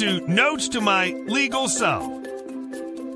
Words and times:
To 0.00 0.26
Notes 0.26 0.70
to 0.70 0.80
My 0.80 1.08
Legal 1.26 1.68
Self. 1.68 2.22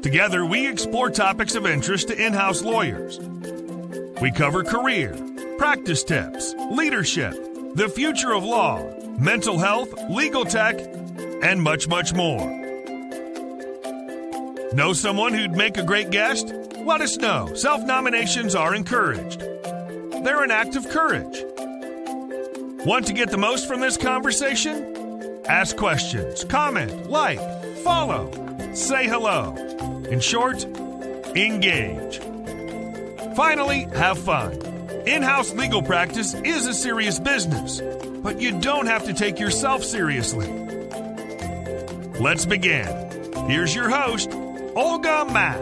Together, 0.02 0.44
we 0.44 0.68
explore 0.68 1.08
topics 1.08 1.54
of 1.54 1.66
interest 1.66 2.08
to 2.08 2.22
in 2.22 2.34
house 2.34 2.60
lawyers. 2.60 3.18
We 4.20 4.30
cover 4.30 4.62
career, 4.62 5.16
practice 5.56 6.04
tips, 6.04 6.54
leadership, 6.72 7.32
the 7.74 7.88
future 7.88 8.34
of 8.34 8.44
law, 8.44 8.86
mental 9.16 9.56
health, 9.56 9.94
legal 10.10 10.44
tech, 10.44 10.78
and 11.42 11.62
much, 11.62 11.88
much 11.88 12.12
more. 12.12 12.50
Know 14.74 14.92
someone 14.92 15.32
who'd 15.32 15.52
make 15.52 15.78
a 15.78 15.84
great 15.84 16.10
guest? 16.10 16.52
Let 16.84 17.00
us 17.00 17.16
know. 17.16 17.54
Self 17.54 17.82
nominations 17.82 18.54
are 18.54 18.74
encouraged. 18.74 19.40
They're 19.40 20.42
an 20.42 20.50
act 20.50 20.76
of 20.76 20.86
courage. 20.90 21.44
Want 22.84 23.06
to 23.06 23.14
get 23.14 23.30
the 23.30 23.38
most 23.38 23.66
from 23.66 23.80
this 23.80 23.96
conversation? 23.96 24.93
Ask 25.48 25.76
questions, 25.76 26.42
comment, 26.44 27.10
like, 27.10 27.38
follow, 27.82 28.30
say 28.72 29.06
hello. 29.06 29.54
In 30.10 30.18
short, 30.18 30.64
engage. 31.36 32.18
Finally, 33.36 33.82
have 33.94 34.18
fun. 34.18 34.54
In 35.06 35.22
house 35.22 35.52
legal 35.52 35.82
practice 35.82 36.32
is 36.32 36.66
a 36.66 36.72
serious 36.72 37.18
business, 37.18 37.82
but 38.22 38.40
you 38.40 38.58
don't 38.58 38.86
have 38.86 39.04
to 39.04 39.12
take 39.12 39.38
yourself 39.38 39.84
seriously. 39.84 40.48
Let's 42.18 42.46
begin. 42.46 42.88
Here's 43.46 43.74
your 43.74 43.90
host, 43.90 44.32
Olga 44.74 45.26
Mack. 45.26 45.60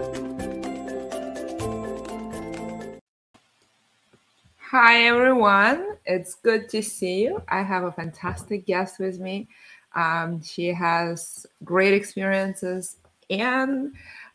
Hi, 4.71 5.07
everyone. 5.07 5.87
It's 6.07 6.35
good 6.35 6.69
to 6.71 6.83
see 6.83 7.23
you. 7.25 7.43
I 7.49 7.63
have 7.63 7.85
a 7.85 7.93
fantastic 7.93 8.65
guest 8.65 8.99
with 8.99 9.19
me. 9.19 9.49
Um, 9.95 10.43
she 10.43 10.69
has 10.69 11.47
great 11.65 11.95
experiences 11.95 12.97
and 13.31 13.93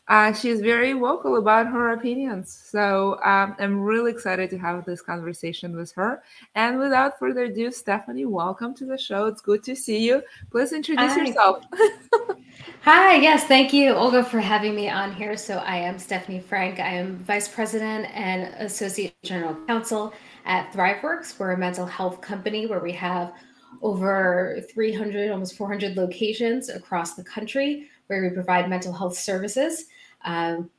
uh, 0.08 0.32
she's 0.32 0.62
very 0.62 0.94
vocal 0.94 1.36
about 1.36 1.66
her 1.66 1.90
opinions. 1.90 2.50
So 2.50 3.20
um, 3.22 3.54
I'm 3.58 3.80
really 3.80 4.10
excited 4.10 4.48
to 4.50 4.58
have 4.58 4.86
this 4.86 5.02
conversation 5.02 5.76
with 5.76 5.92
her. 5.92 6.22
And 6.54 6.78
without 6.78 7.18
further 7.18 7.44
ado, 7.44 7.68
Stefanie, 7.68 8.26
welcome 8.26 8.74
to 8.76 8.86
the 8.86 8.96
show. 8.96 9.26
It's 9.26 9.42
good 9.42 9.62
to 9.64 9.76
see 9.76 9.98
you. 9.98 10.22
Please 10.50 10.72
introduce 10.72 11.12
Hi. 11.12 11.24
yourself. 11.24 11.64
Hi, 12.82 13.16
yes, 13.16 13.44
thank 13.44 13.74
you, 13.74 13.92
Olga, 13.92 14.24
for 14.24 14.40
having 14.40 14.74
me 14.74 14.88
on 14.88 15.12
here. 15.12 15.36
So 15.36 15.58
I 15.58 15.76
am 15.76 15.96
Stefanie 15.96 16.42
Frank. 16.42 16.80
I 16.80 16.94
am 16.94 17.18
Vice 17.18 17.48
President 17.48 18.08
and 18.14 18.54
Associate 18.64 19.14
General 19.22 19.56
Counsel 19.66 20.14
at 20.46 20.72
ThriveWorks. 20.72 21.38
We're 21.38 21.52
a 21.52 21.58
mental 21.58 21.84
health 21.84 22.22
company 22.22 22.66
where 22.66 22.80
we 22.80 22.92
have 22.92 23.34
over 23.82 24.60
300, 24.72 25.30
almost 25.30 25.56
400 25.56 25.96
locations 25.96 26.68
across 26.68 27.14
the 27.14 27.24
country 27.24 27.88
where 28.06 28.22
we 28.22 28.30
provide 28.30 28.68
mental 28.68 28.92
health 28.92 29.16
services. 29.16 29.86
Um, 30.24 30.70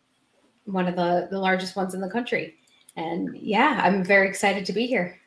one 0.66 0.88
of 0.88 0.96
the, 0.96 1.28
the 1.32 1.40
largest 1.40 1.76
ones 1.76 1.94
in 1.94 2.02
the 2.02 2.10
country. 2.10 2.56
And 2.96 3.36
yeah, 3.38 3.82
I'm 3.84 4.04
very 4.04 4.28
excited 4.28 4.66
to 4.66 4.74
be 4.74 4.86
here. 4.86 5.20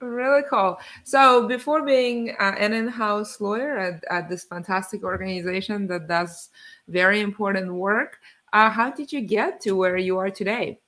Really 0.00 0.42
cool. 0.48 0.78
So, 1.02 1.48
before 1.48 1.84
being 1.84 2.36
uh, 2.38 2.54
an 2.56 2.72
in 2.72 2.86
house 2.86 3.40
lawyer 3.40 3.76
at, 3.78 4.04
at, 4.08 4.28
this 4.28 4.44
fantastic 4.44 5.02
organization 5.02 5.88
that 5.88 6.06
does 6.06 6.50
very 6.86 7.20
important 7.20 7.74
work, 7.74 8.18
uh, 8.52 8.70
how 8.70 8.92
did 8.92 9.12
you 9.12 9.22
get 9.22 9.60
to 9.62 9.72
where 9.72 9.96
you 9.96 10.16
are 10.18 10.30
today? 10.30 10.78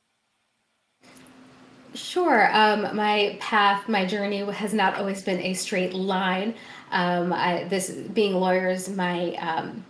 Sure. 1.95 2.55
Um, 2.56 2.95
my 2.95 3.37
path, 3.41 3.89
my 3.89 4.05
journey 4.06 4.45
has 4.53 4.73
not 4.73 4.95
always 4.95 5.23
been 5.23 5.41
a 5.41 5.55
straight 5.55 5.93
line. 5.93 6.55
Um, 6.93 7.33
I, 7.33 7.65
this 7.65 7.91
being 7.91 8.34
lawyers, 8.34 8.89
my 8.89 9.34
um, 9.37 9.84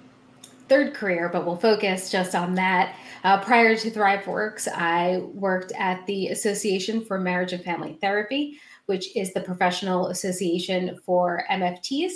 third 0.68 0.94
career, 0.94 1.28
but 1.30 1.44
we'll 1.44 1.56
focus 1.56 2.10
just 2.10 2.34
on 2.34 2.54
that. 2.54 2.96
Uh, 3.22 3.38
prior 3.42 3.76
to 3.76 3.90
ThriveWorks, 3.90 4.66
I 4.68 5.18
worked 5.34 5.72
at 5.78 6.06
the 6.06 6.28
Association 6.28 7.04
for 7.04 7.18
Marriage 7.18 7.52
and 7.52 7.62
Family 7.62 7.98
Therapy, 8.00 8.58
which 8.86 9.14
is 9.14 9.34
the 9.34 9.40
professional 9.42 10.06
association 10.06 10.98
for 11.04 11.44
MFTs. 11.50 12.12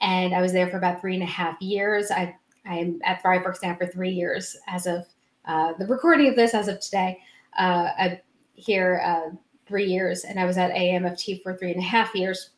And 0.00 0.34
I 0.34 0.40
was 0.40 0.52
there 0.52 0.68
for 0.68 0.78
about 0.78 1.00
three 1.00 1.14
and 1.14 1.22
a 1.22 1.26
half 1.26 1.62
years. 1.62 2.10
I, 2.10 2.34
I'm 2.64 3.00
at 3.04 3.22
ThriveWorks 3.22 3.62
now 3.62 3.76
for 3.76 3.86
three 3.86 4.10
years 4.10 4.56
as 4.66 4.86
of 4.88 5.06
uh, 5.44 5.74
the 5.74 5.86
recording 5.86 6.28
of 6.28 6.34
this, 6.34 6.54
as 6.54 6.66
of 6.66 6.80
today. 6.80 7.20
Uh, 7.56 7.90
I, 7.96 8.20
here 8.62 9.02
uh, 9.04 9.34
three 9.66 9.86
years, 9.86 10.24
and 10.24 10.38
I 10.38 10.44
was 10.44 10.58
at 10.58 10.72
AMFT 10.72 11.42
for 11.42 11.56
three 11.56 11.72
and 11.72 11.80
a 11.80 11.86
half 11.86 12.14
years. 12.14 12.50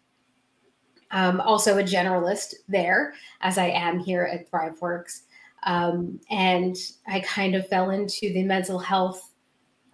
Um, 1.11 1.41
also 1.41 1.79
a 1.79 1.83
generalist 1.83 2.55
there, 2.69 3.15
as 3.41 3.57
I 3.57 3.67
am 3.67 4.01
here 4.01 4.25
at 4.25 4.51
ThriveWorks. 4.51 5.23
Um, 5.65 6.21
and 6.31 6.77
I 7.07 7.21
kind 7.21 7.55
of 7.55 7.69
fell 7.69 7.91
into 7.91 8.33
the 8.33 8.43
mental 8.43 8.79
health 8.79 9.33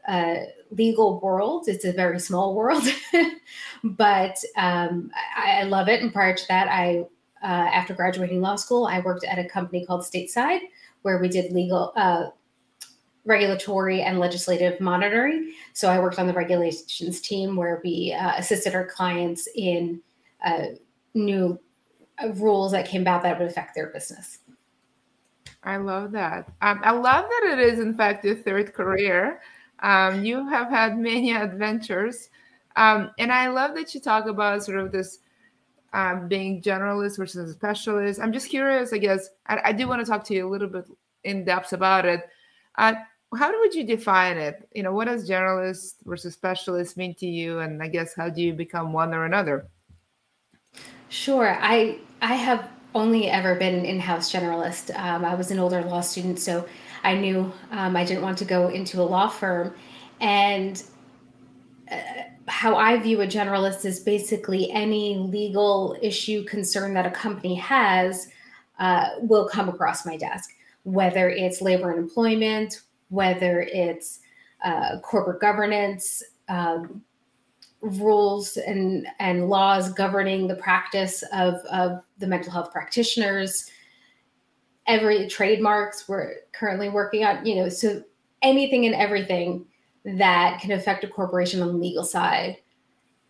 uh, 0.08 0.36
legal 0.70 1.20
world. 1.20 1.68
It's 1.68 1.84
a 1.84 1.92
very 1.92 2.18
small 2.18 2.54
world, 2.54 2.82
but 3.84 4.36
um, 4.56 5.10
I, 5.36 5.60
I, 5.60 5.62
love 5.64 5.88
it. 5.88 6.02
And 6.02 6.12
prior 6.12 6.34
to 6.34 6.48
that, 6.48 6.68
I, 6.68 7.04
uh, 7.42 7.46
after 7.46 7.94
graduating 7.94 8.40
law 8.40 8.56
school, 8.56 8.86
I 8.86 9.00
worked 9.00 9.24
at 9.24 9.38
a 9.38 9.48
company 9.48 9.84
called 9.84 10.02
Stateside, 10.02 10.60
where 11.02 11.18
we 11.18 11.28
did 11.28 11.52
legal, 11.52 11.92
uh, 11.96 12.26
regulatory 13.24 14.02
and 14.02 14.18
legislative 14.18 14.80
monitoring. 14.80 15.52
So 15.72 15.88
I 15.88 15.98
worked 15.98 16.18
on 16.18 16.26
the 16.26 16.32
regulations 16.32 17.20
team 17.20 17.56
where 17.56 17.80
we 17.84 18.12
uh, 18.18 18.32
assisted 18.36 18.74
our 18.74 18.86
clients 18.86 19.48
in 19.54 20.00
uh, 20.44 20.66
new 21.14 21.58
uh, 22.22 22.28
rules 22.34 22.72
that 22.72 22.86
came 22.86 23.02
about 23.02 23.22
that 23.22 23.38
would 23.38 23.48
affect 23.48 23.74
their 23.74 23.88
business. 23.88 24.38
I 25.62 25.76
love 25.76 26.12
that. 26.12 26.48
Um, 26.62 26.80
I 26.82 26.92
love 26.92 27.26
that 27.28 27.50
it 27.52 27.58
is, 27.58 27.80
in 27.80 27.94
fact, 27.94 28.24
your 28.24 28.36
third 28.36 28.72
career. 28.72 29.40
Um, 29.80 30.24
you 30.24 30.48
have 30.48 30.70
had 30.70 30.98
many 30.98 31.32
adventures. 31.32 32.30
Um, 32.76 33.10
and 33.18 33.30
I 33.30 33.48
love 33.48 33.74
that 33.74 33.94
you 33.94 34.00
talk 34.00 34.26
about 34.26 34.64
sort 34.64 34.78
of 34.78 34.92
this 34.92 35.18
um, 35.92 36.28
being 36.28 36.62
generalist 36.62 37.18
versus 37.18 37.52
specialist. 37.52 38.20
I'm 38.20 38.32
just 38.32 38.48
curious, 38.48 38.92
I 38.92 38.98
guess. 38.98 39.28
I, 39.46 39.60
I 39.66 39.72
do 39.72 39.88
want 39.88 40.04
to 40.04 40.10
talk 40.10 40.24
to 40.24 40.34
you 40.34 40.46
a 40.46 40.50
little 40.50 40.68
bit 40.68 40.86
in 41.24 41.44
depth 41.44 41.72
about 41.72 42.06
it. 42.06 42.22
Uh, 42.78 42.94
how 43.36 43.56
would 43.60 43.74
you 43.74 43.84
define 43.84 44.36
it? 44.36 44.68
You 44.74 44.82
know, 44.82 44.92
what 44.92 45.06
does 45.06 45.28
generalist 45.28 45.94
versus 46.04 46.34
specialist 46.34 46.96
mean 46.96 47.14
to 47.16 47.26
you? 47.26 47.60
And 47.60 47.82
I 47.82 47.88
guess 47.88 48.14
how 48.14 48.28
do 48.28 48.42
you 48.42 48.52
become 48.52 48.92
one 48.92 49.14
or 49.14 49.24
another? 49.24 49.68
Sure. 51.08 51.56
I 51.60 51.98
I 52.20 52.34
have 52.34 52.68
only 52.94 53.28
ever 53.28 53.54
been 53.54 53.74
an 53.74 53.84
in-house 53.84 54.32
generalist. 54.32 54.96
Um, 54.98 55.24
I 55.24 55.34
was 55.34 55.50
an 55.50 55.58
older 55.58 55.82
law 55.82 56.00
student, 56.00 56.40
so 56.40 56.66
I 57.04 57.14
knew 57.14 57.52
um, 57.70 57.96
I 57.96 58.04
didn't 58.04 58.22
want 58.22 58.38
to 58.38 58.44
go 58.44 58.68
into 58.68 59.00
a 59.00 59.04
law 59.04 59.28
firm. 59.28 59.74
And 60.20 60.82
uh, 61.90 61.96
how 62.48 62.74
I 62.76 62.98
view 62.98 63.20
a 63.20 63.26
generalist 63.26 63.84
is 63.84 64.00
basically 64.00 64.70
any 64.72 65.16
legal 65.16 65.96
issue 66.02 66.44
concern 66.44 66.94
that 66.94 67.06
a 67.06 67.10
company 67.10 67.54
has 67.54 68.28
uh, 68.80 69.10
will 69.20 69.48
come 69.48 69.68
across 69.68 70.04
my 70.04 70.16
desk, 70.16 70.50
whether 70.82 71.28
it's 71.28 71.60
labor 71.60 71.90
and 71.90 71.98
employment, 71.98 72.80
whether 73.10 73.60
it's 73.60 74.20
uh, 74.64 74.98
corporate 75.00 75.40
governance, 75.40 76.22
um, 76.48 77.02
rules 77.82 78.56
and, 78.56 79.06
and 79.18 79.48
laws 79.48 79.92
governing 79.92 80.46
the 80.46 80.56
practice 80.56 81.22
of, 81.32 81.54
of 81.66 82.02
the 82.18 82.26
mental 82.26 82.52
health 82.52 82.72
practitioners, 82.72 83.70
every 84.86 85.28
trademarks 85.28 86.08
we're 86.08 86.36
currently 86.52 86.88
working 86.88 87.24
on, 87.24 87.44
you 87.44 87.54
know, 87.54 87.68
so 87.68 88.02
anything 88.42 88.86
and 88.86 88.94
everything 88.94 89.64
that 90.04 90.60
can 90.60 90.72
affect 90.72 91.04
a 91.04 91.08
corporation 91.08 91.62
on 91.62 91.68
the 91.68 91.74
legal 91.74 92.04
side 92.04 92.56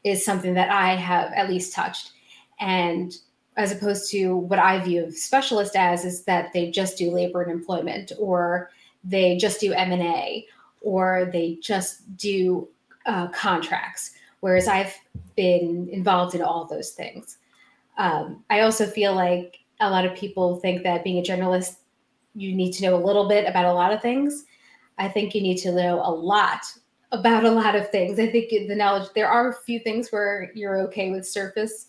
is 0.04 0.24
something 0.24 0.54
that 0.54 0.70
I 0.70 0.94
have 0.94 1.32
at 1.32 1.50
least 1.50 1.74
touched. 1.74 2.12
And 2.58 3.12
as 3.56 3.72
opposed 3.72 4.10
to 4.10 4.36
what 4.36 4.58
I 4.58 4.78
view 4.82 5.10
specialist 5.10 5.76
as 5.76 6.04
is 6.04 6.24
that 6.24 6.52
they 6.52 6.70
just 6.70 6.96
do 6.96 7.10
labor 7.10 7.42
and 7.42 7.50
employment 7.50 8.12
or 8.18 8.70
they 9.04 9.36
just 9.36 9.60
do 9.60 9.72
m&a 9.72 10.46
or 10.80 11.28
they 11.32 11.58
just 11.62 12.16
do 12.16 12.68
uh, 13.06 13.28
contracts 13.28 14.12
whereas 14.40 14.68
i've 14.68 14.94
been 15.36 15.88
involved 15.90 16.34
in 16.34 16.42
all 16.42 16.66
those 16.66 16.90
things. 16.90 17.38
Um, 17.98 18.44
i 18.50 18.60
also 18.60 18.86
feel 18.86 19.14
like 19.14 19.58
a 19.80 19.90
lot 19.90 20.04
of 20.04 20.14
people 20.14 20.56
think 20.56 20.82
that 20.82 21.04
being 21.04 21.18
a 21.18 21.22
journalist 21.22 21.78
you 22.34 22.54
need 22.54 22.72
to 22.72 22.82
know 22.84 22.94
a 22.94 23.04
little 23.04 23.28
bit 23.28 23.48
about 23.48 23.64
a 23.64 23.72
lot 23.72 23.92
of 23.92 24.00
things. 24.00 24.44
I 24.98 25.08
think 25.08 25.34
you 25.34 25.42
need 25.42 25.56
to 25.58 25.72
know 25.72 26.00
a 26.04 26.10
lot 26.10 26.60
about 27.12 27.44
a 27.44 27.50
lot 27.50 27.74
of 27.74 27.90
things. 27.90 28.18
I 28.20 28.30
think 28.30 28.50
the 28.50 28.74
knowledge 28.74 29.08
there 29.14 29.28
are 29.28 29.48
a 29.48 29.54
few 29.54 29.80
things 29.80 30.10
where 30.10 30.52
you're 30.54 30.78
okay 30.82 31.10
with 31.10 31.26
surface 31.26 31.86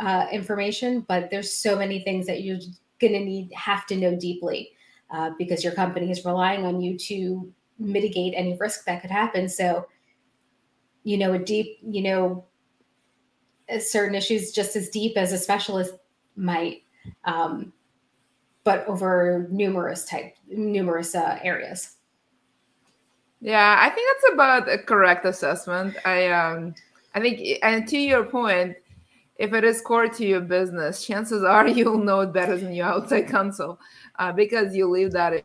uh, 0.00 0.26
information 0.30 1.00
but 1.08 1.28
there's 1.28 1.52
so 1.52 1.76
many 1.76 2.00
things 2.00 2.24
that 2.26 2.42
you're 2.42 2.60
going 3.00 3.12
to 3.12 3.18
need 3.18 3.52
have 3.52 3.84
to 3.84 3.96
know 3.96 4.14
deeply 4.14 4.70
uh, 5.10 5.30
because 5.38 5.64
your 5.64 5.72
company 5.72 6.10
is 6.10 6.24
relying 6.24 6.64
on 6.64 6.80
you 6.80 6.98
to 6.98 7.52
mitigate 7.78 8.34
any 8.36 8.56
risk 8.56 8.84
that 8.84 9.00
could 9.00 9.10
happen. 9.10 9.48
So, 9.48 9.86
you 11.04 11.16
know, 11.16 11.32
a 11.32 11.38
deep, 11.38 11.78
you 11.82 12.02
know, 12.02 12.44
certain 13.80 14.14
issues 14.14 14.52
just 14.52 14.76
as 14.76 14.88
deep 14.88 15.16
as 15.16 15.32
a 15.32 15.38
specialist 15.38 15.94
might. 16.36 16.82
Um, 17.24 17.72
but 18.64 18.86
over 18.86 19.46
numerous 19.50 20.04
type 20.04 20.36
numerous 20.46 21.14
uh, 21.14 21.38
areas. 21.42 21.96
Yeah, 23.40 23.78
I 23.80 23.88
think 23.88 24.10
that's 24.12 24.34
about 24.34 24.68
a 24.68 24.78
correct 24.78 25.24
assessment. 25.24 25.96
I 26.04 26.28
um 26.28 26.74
I 27.14 27.20
think 27.20 27.40
and 27.62 27.88
to 27.88 27.98
your 27.98 28.24
point, 28.24 28.76
if 29.38 29.52
it 29.52 29.62
is 29.62 29.80
core 29.80 30.08
to 30.08 30.26
your 30.26 30.40
business, 30.40 31.06
chances 31.06 31.44
are 31.44 31.66
you'll 31.78 31.98
know 31.98 32.20
it 32.20 32.32
better 32.32 32.56
than 32.56 32.72
your 32.72 32.86
outside 32.86 33.28
counsel 33.28 33.80
uh, 34.18 34.32
because 34.32 34.74
you 34.74 34.90
live 34.90 35.12
that 35.12 35.44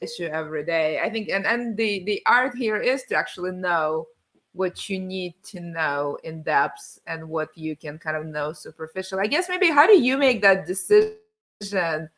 issue 0.00 0.26
every 0.26 0.64
day. 0.64 1.00
I 1.00 1.10
think, 1.10 1.28
and 1.28 1.46
and 1.46 1.76
the 1.76 2.04
the 2.04 2.22
art 2.26 2.54
here 2.56 2.76
is 2.76 3.02
to 3.04 3.16
actually 3.16 3.52
know 3.52 4.06
what 4.54 4.88
you 4.88 5.00
need 5.00 5.34
to 5.42 5.60
know 5.60 6.18
in 6.24 6.42
depth 6.42 6.98
and 7.06 7.26
what 7.28 7.48
you 7.56 7.74
can 7.74 7.98
kind 7.98 8.16
of 8.16 8.26
know 8.26 8.52
superficial. 8.52 9.18
I 9.18 9.26
guess 9.26 9.48
maybe 9.48 9.68
how 9.68 9.86
do 9.86 9.98
you 9.98 10.16
make 10.16 10.42
that 10.42 10.66
decision? 10.66 12.08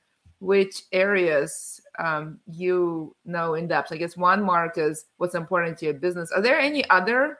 Which 0.41 0.83
areas 0.93 1.81
um, 1.99 2.39
you 2.47 3.15
know 3.25 3.55
in 3.55 3.69
depth? 3.69 3.93
I 3.93 3.97
guess 3.97 4.17
one 4.17 4.43
mark 4.43 4.77
is 4.77 5.07
what's 5.17 5.35
important 5.35 5.79
to 5.79 5.87
your 5.87 5.95
business. 5.95 6.31
Are 6.33 6.43
there 6.43 6.59
any 6.59 6.89
other 6.91 7.39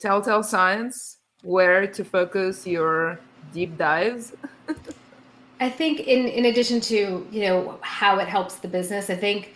telltale 0.00 0.42
signs 0.42 1.15
where 1.42 1.86
to 1.86 2.04
focus 2.04 2.66
your 2.66 3.18
deep 3.52 3.76
dives? 3.76 4.32
I 5.60 5.70
think 5.70 6.00
in 6.00 6.26
in 6.26 6.46
addition 6.46 6.80
to, 6.82 7.26
you 7.30 7.40
know, 7.42 7.78
how 7.80 8.18
it 8.18 8.28
helps 8.28 8.56
the 8.56 8.68
business, 8.68 9.08
I 9.08 9.16
think 9.16 9.54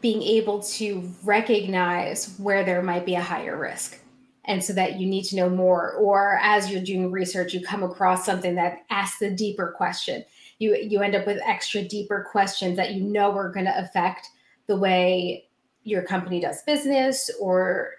being 0.00 0.22
able 0.22 0.62
to 0.62 1.08
recognize 1.22 2.34
where 2.38 2.64
there 2.64 2.82
might 2.82 3.06
be 3.06 3.14
a 3.14 3.22
higher 3.22 3.56
risk. 3.56 3.98
And 4.44 4.62
so 4.62 4.72
that 4.72 4.98
you 4.98 5.06
need 5.06 5.22
to 5.26 5.36
know 5.36 5.48
more 5.48 5.92
or 5.92 6.40
as 6.42 6.68
you're 6.68 6.82
doing 6.82 7.12
research 7.12 7.54
you 7.54 7.64
come 7.64 7.84
across 7.84 8.26
something 8.26 8.56
that 8.56 8.82
asks 8.90 9.22
a 9.22 9.30
deeper 9.30 9.72
question. 9.76 10.24
You 10.58 10.76
you 10.76 11.00
end 11.00 11.14
up 11.14 11.26
with 11.26 11.40
extra 11.44 11.82
deeper 11.82 12.26
questions 12.30 12.76
that 12.76 12.92
you 12.92 13.02
know 13.02 13.32
are 13.36 13.50
going 13.50 13.66
to 13.66 13.78
affect 13.78 14.28
the 14.66 14.76
way 14.76 15.46
your 15.84 16.02
company 16.02 16.40
does 16.40 16.62
business 16.62 17.30
or 17.40 17.90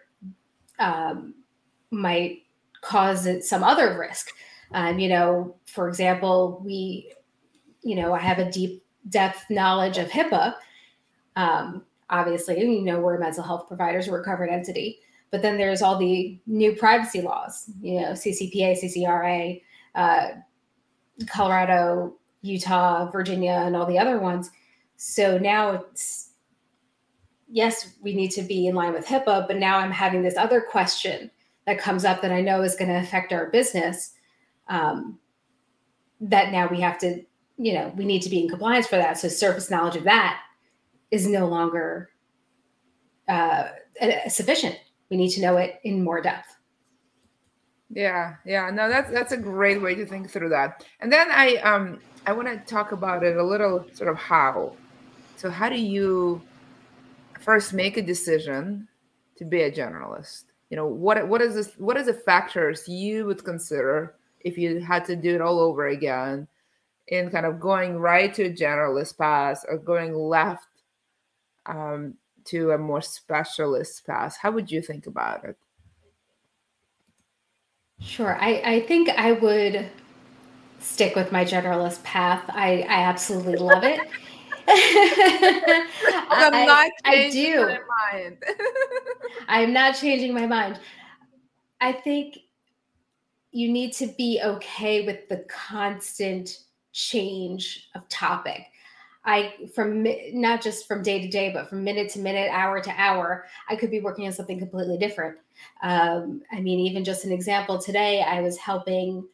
um, 0.80 1.36
might 1.92 2.43
cause 2.84 3.26
it 3.26 3.44
some 3.44 3.64
other 3.64 3.98
risk. 3.98 4.30
Um, 4.74 5.00
you 5.00 5.10
know, 5.10 5.56
for 5.66 5.88
example, 5.88 6.62
we, 6.64 7.14
you 7.82 7.96
know, 7.96 8.14
I 8.14 8.20
have 8.20 8.40
a 8.40 8.52
deep 8.52 8.84
depth 9.10 9.46
knowledge 9.50 9.98
of 9.98 10.10
HIPAA. 10.10 10.56
Um, 11.36 11.84
obviously, 12.10 12.60
you 12.60 12.82
know, 12.82 13.00
we're 13.00 13.18
mental 13.20 13.44
health 13.44 13.68
providers, 13.68 14.08
we're 14.08 14.22
a 14.22 14.26
covered 14.26 14.50
entity. 14.50 15.00
But 15.32 15.42
then 15.42 15.58
there's 15.58 15.82
all 15.82 15.98
the 15.98 16.38
new 16.46 16.76
privacy 16.76 17.22
laws, 17.22 17.70
you 17.82 18.02
know, 18.02 18.12
CCPA, 18.12 18.78
CCRA, 18.84 19.62
uh, 19.96 20.28
Colorado, 21.28 22.16
Utah, 22.42 23.10
Virginia, 23.10 23.64
and 23.66 23.76
all 23.76 23.88
the 23.88 23.98
other 23.98 24.20
ones. 24.20 24.52
So 24.98 25.38
now 25.40 25.72
it's, 25.72 26.32
yes, 27.50 27.94
we 28.02 28.14
need 28.14 28.30
to 28.32 28.44
be 28.44 28.68
in 28.68 28.76
line 28.76 28.94
with 28.94 29.08
HIPAA, 29.08 29.48
but 29.48 29.58
now 29.58 29.80
I'm 29.80 29.92
having 29.92 30.22
this 30.22 30.38
other 30.38 30.62
question 30.62 31.32
that 31.66 31.80
comes 31.80 32.06
up 32.06 32.22
that 32.22 32.32
I 32.32 32.42
know 32.42 32.62
is 32.62 32.76
going 32.76 32.90
to 32.90 33.00
affect 33.00 33.32
our 33.32 33.50
business, 33.50 34.14
um, 34.68 35.20
that 36.22 36.52
now 36.52 36.68
we 36.70 36.82
have 36.82 36.98
to, 37.00 37.24
you 37.58 37.74
know, 37.74 37.94
we 37.96 38.06
need 38.06 38.22
to 38.24 38.30
be 38.30 38.42
in 38.42 38.50
compliance 38.50 38.88
for 38.88 38.98
that. 38.98 39.18
So 39.18 39.28
surface 39.28 39.70
knowledge 39.70 39.96
of 39.96 40.04
that 40.04 40.42
is 41.12 41.28
no 41.28 41.48
longer 41.48 42.10
uh, 43.28 43.70
sufficient. 44.28 44.78
We 45.10 45.18
need 45.18 45.30
to 45.30 45.42
know 45.42 45.58
it 45.58 45.80
in 45.84 46.04
more 46.04 46.22
depth. 46.22 46.56
Yeah, 47.90 48.36
yeah, 48.44 48.72
no, 48.72 48.90
that's 48.90 49.12
that's 49.12 49.32
a 49.34 49.38
great 49.38 49.80
way 49.80 49.94
to 49.94 50.06
think 50.06 50.32
through 50.32 50.50
that. 50.50 50.84
And 51.00 51.14
then 51.14 51.30
I 51.32 51.58
um 51.58 52.00
I 52.26 52.32
want 52.34 52.48
to 52.48 52.58
talk 52.66 52.92
about 52.92 53.24
it 53.24 53.38
a 53.38 53.44
little 53.44 53.86
sort 53.94 54.10
of 54.10 54.18
how. 54.18 54.76
So 55.36 55.52
how 55.52 55.70
do 55.70 55.80
you 55.80 56.42
first 57.40 57.74
make 57.74 57.98
a 57.98 58.02
decision 58.02 58.88
to 59.38 59.46
be 59.46 59.62
a 59.62 59.72
generalist? 59.72 60.46
You 60.74 60.78
know 60.78 60.88
what 60.88 61.28
what 61.28 61.40
is 61.40 61.54
this 61.54 61.76
what 61.78 61.98
is 61.98 62.08
the 62.08 62.14
factors 62.16 62.90
you 62.90 63.28
would 63.28 63.44
consider 63.44 64.16
if 64.40 64.58
you 64.58 64.80
had 64.80 65.06
to 65.06 65.16
do 65.16 65.36
it 65.36 65.40
all 65.40 65.60
over 65.60 65.90
again 65.90 66.48
in 67.10 67.30
kind 67.30 67.46
of 67.46 67.60
going 67.60 68.00
right 68.00 68.34
to 68.34 68.46
a 68.46 68.52
generalist 68.52 69.16
path 69.16 69.64
or 69.70 69.78
going 69.78 70.16
left 70.16 70.66
um, 71.68 72.16
to 72.44 72.72
a 72.72 72.78
more 72.80 73.04
specialist 73.04 74.04
path 74.08 74.36
how 74.42 74.50
would 74.50 74.72
you 74.72 74.82
think 74.82 75.06
about 75.06 75.44
it? 75.44 75.56
Sure. 78.02 78.36
I 78.42 78.60
i 78.66 78.80
think 78.80 79.10
i 79.10 79.34
would 79.34 79.92
stick 80.80 81.16
with 81.16 81.32
my 81.32 81.46
generalist 81.46 82.02
path. 82.02 82.44
I 82.50 82.82
i 82.90 83.04
absolutely 83.04 83.58
love 83.58 83.84
it. 83.84 84.00
I'm 86.32 86.66
not 86.66 86.92
I 87.06 87.30
do. 87.30 87.78
mind. 89.40 89.48
I'm 89.48 89.74
not 89.74 89.96
changing 89.96 90.34
my 90.34 90.48
mind. 90.48 90.80
I 91.82 91.92
think 91.92 92.38
you 93.52 93.72
need 93.72 93.94
to 93.94 94.08
be 94.18 94.42
okay 94.44 95.06
with 95.06 95.30
the 95.30 95.46
constant 95.50 96.64
change 96.92 97.90
of 97.96 98.08
topic. 98.10 98.66
I 99.26 99.70
from 99.74 100.06
not 100.34 100.62
just 100.62 100.88
from 100.88 101.02
day 101.02 101.22
to 101.22 101.30
day, 101.30 101.52
but 101.54 101.70
from 101.70 101.84
minute 101.84 102.12
to 102.12 102.20
minute, 102.20 102.50
hour 102.52 102.82
to 102.82 102.92
hour, 102.98 103.46
I 103.70 103.76
could 103.76 103.90
be 103.90 104.02
working 104.02 104.26
on 104.26 104.34
something 104.34 104.60
completely 104.60 104.98
different. 104.98 105.38
Um, 105.82 106.42
I 106.52 106.60
mean, 106.60 106.80
even 106.80 107.04
just 107.04 107.24
an 107.24 107.32
example 107.32 107.80
today, 107.80 108.22
I 108.22 108.42
was 108.42 108.58
helping 108.58 109.26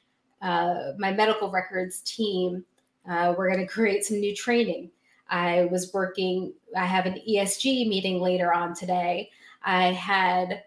uh, 0.42 0.92
my 0.98 1.12
medical 1.12 1.50
records 1.50 2.00
team. 2.02 2.64
Uh, 3.10 3.34
we're 3.36 3.48
going 3.48 3.66
to 3.66 3.72
create 3.72 4.06
some 4.06 4.20
new 4.20 4.36
training. 4.36 4.92
I 5.30 5.68
was 5.72 5.94
working, 5.94 6.54
I 6.76 6.86
have 6.86 7.06
an 7.06 7.20
ESG 7.28 7.88
meeting 7.88 8.20
later 8.20 8.54
on 8.54 8.76
today. 8.76 9.30
I 9.64 9.92
had, 9.92 10.64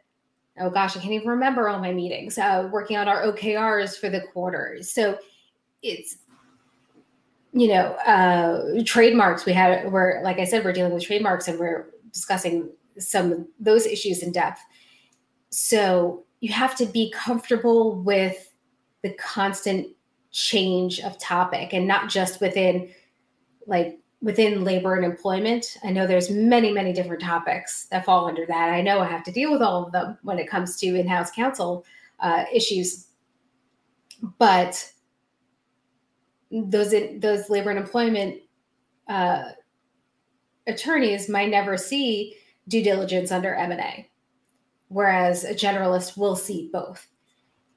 oh 0.58 0.70
gosh, 0.70 0.96
I 0.96 1.00
can't 1.00 1.12
even 1.12 1.28
remember 1.28 1.68
all 1.68 1.78
my 1.78 1.92
meetings, 1.92 2.38
uh, 2.38 2.68
working 2.72 2.96
on 2.96 3.08
our 3.08 3.25
OKRs 3.25 3.99
for 3.99 4.08
the 4.08 4.20
quarter. 4.32 4.78
So 4.82 5.18
it's, 5.82 6.16
you 7.52 7.68
know, 7.68 7.92
uh, 8.06 8.82
trademarks. 8.84 9.44
We 9.44 9.52
had, 9.52 9.90
we're, 9.92 10.22
like 10.22 10.38
I 10.38 10.44
said, 10.44 10.64
we're 10.64 10.72
dealing 10.72 10.94
with 10.94 11.04
trademarks 11.04 11.49
and 11.49 11.58
we're 11.58 11.90
discussing 12.12 12.70
some 12.99 13.32
of 13.32 13.46
those 13.58 13.87
issues 13.87 14.22
in 14.22 14.32
depth. 14.32 14.61
So 15.50 16.25
you 16.40 16.52
have 16.52 16.75
to 16.76 16.87
be 16.87 17.12
comfortable 17.14 18.02
with 18.02 18.52
the 19.02 19.12
constant 19.14 19.88
change 20.30 21.00
of 21.00 21.18
topic 21.18 21.72
and 21.72 21.87
not 21.87 22.08
just 22.08 22.40
within 22.40 22.90
like 23.66 23.99
within 24.23 24.64
labor 24.64 24.95
and 24.95 25.05
employment 25.05 25.76
i 25.85 25.91
know 25.91 26.07
there's 26.07 26.31
many 26.31 26.73
many 26.73 26.93
different 26.93 27.21
topics 27.21 27.87
that 27.87 28.05
fall 28.05 28.26
under 28.26 28.47
that. 28.47 28.71
I 28.71 28.81
know 28.81 29.00
i 29.00 29.07
have 29.07 29.25
to 29.25 29.33
deal 29.33 29.50
with 29.50 29.62
all 29.62 29.85
of 29.85 29.93
them 29.93 30.17
when 30.23 30.38
it 30.38 30.49
comes 30.49 30.76
to 30.79 30.95
in-house 30.95 31.31
counsel 31.33 31.85
uh, 32.23 32.45
issues. 32.52 33.09
But 34.38 34.93
those 36.50 36.95
those 37.19 37.50
labor 37.50 37.71
and 37.71 37.79
employment 37.79 38.41
uh, 39.09 39.50
attorneys 40.67 41.29
might 41.29 41.50
never 41.50 41.76
see 41.76 42.37
due 42.69 42.83
diligence 42.83 43.33
under 43.33 43.55
m&a 43.55 44.09
whereas 44.88 45.43
a 45.45 45.55
generalist 45.55 46.17
will 46.17 46.37
see 46.37 46.71
both. 46.73 47.09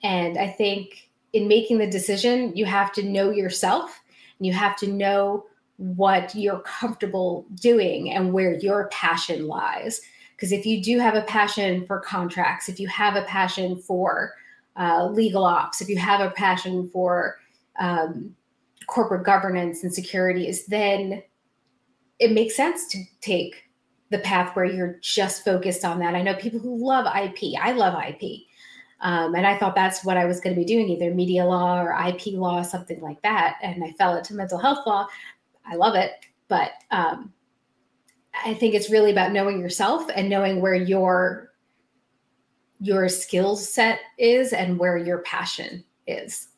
And 0.04 0.38
i 0.38 0.48
think 0.48 1.10
in 1.34 1.48
making 1.48 1.80
the 1.80 1.90
decision 1.90 2.56
you 2.56 2.66
have 2.66 2.92
to 2.94 3.04
know 3.04 3.32
yourself 3.32 4.02
and 4.38 4.46
you 4.46 4.54
have 4.54 4.78
to 4.78 4.88
know 4.88 5.46
what 5.78 6.34
you're 6.36 6.60
comfortable 6.60 7.46
doing 7.56 8.12
and 8.12 8.34
where 8.34 8.56
your 8.56 8.88
passion 8.90 9.48
lies. 9.48 10.02
Because 10.36 10.52
if 10.52 10.66
you 10.66 10.84
do 10.84 11.00
have 11.00 11.16
a 11.16 11.22
passion 11.24 11.86
for 11.86 12.00
contracts, 12.00 12.70
if 12.70 12.80
you 12.80 12.88
have 12.88 13.16
a 13.16 13.24
passion 13.24 13.78
for 13.78 14.34
uh, 14.78 15.08
legal 15.08 15.46
ops, 15.46 15.82
if 15.82 15.90
you 15.90 15.98
have 15.98 16.22
a 16.22 16.32
passion 16.32 16.90
for 16.90 17.38
um, 17.80 18.36
corporate 18.88 19.26
governance 19.26 19.84
and 19.84 19.94
securities, 19.94 20.66
then 20.66 21.24
it 22.20 22.32
makes 22.32 22.56
sense 22.56 22.88
to 22.88 23.04
take 23.22 23.64
the 24.12 24.20
path 24.20 24.56
where 24.56 24.66
you're 24.66 24.98
just 25.02 25.44
focused 25.44 25.84
on 25.84 26.00
that. 26.00 26.16
I 26.16 26.22
know 26.22 26.36
people 26.36 26.60
who 26.60 26.86
love 26.86 27.06
IP. 27.06 27.60
I 27.60 27.72
love 27.72 28.02
IP. 28.08 28.42
Um, 29.02 29.36
and 29.36 29.46
I 29.46 29.58
thought 29.58 29.76
that's 29.76 30.06
what 30.06 30.18
I 30.18 30.26
was 30.26 30.40
going 30.40 30.56
to 30.56 30.60
be 30.60 30.66
doing, 30.66 30.90
either 30.90 31.14
media 31.14 31.46
law 31.46 31.82
or 31.82 31.94
IP 32.08 32.28
law, 32.28 32.62
something 32.62 33.02
like 33.02 33.22
that. 33.24 33.58
And 33.62 33.84
I 33.84 33.92
fell 33.94 34.16
into 34.16 34.34
mental 34.34 34.58
health 34.58 34.86
law 34.86 35.08
I 35.70 35.76
love 35.76 35.96
it. 35.96 36.12
But 36.48 36.72
um, 36.92 37.34
I 38.44 38.54
think 38.54 38.76
it's 38.76 38.90
really 38.90 39.12
about 39.12 39.32
knowing 39.32 39.60
yourself 39.60 40.10
and 40.16 40.30
knowing 40.30 40.62
where 40.62 40.76
your 40.76 41.52
your 42.82 43.08
skill 43.08 43.56
set 43.56 44.00
is 44.18 44.52
and 44.54 44.78
where 44.78 44.98
your 44.98 45.20
passion 45.20 45.84
is. 46.08 46.50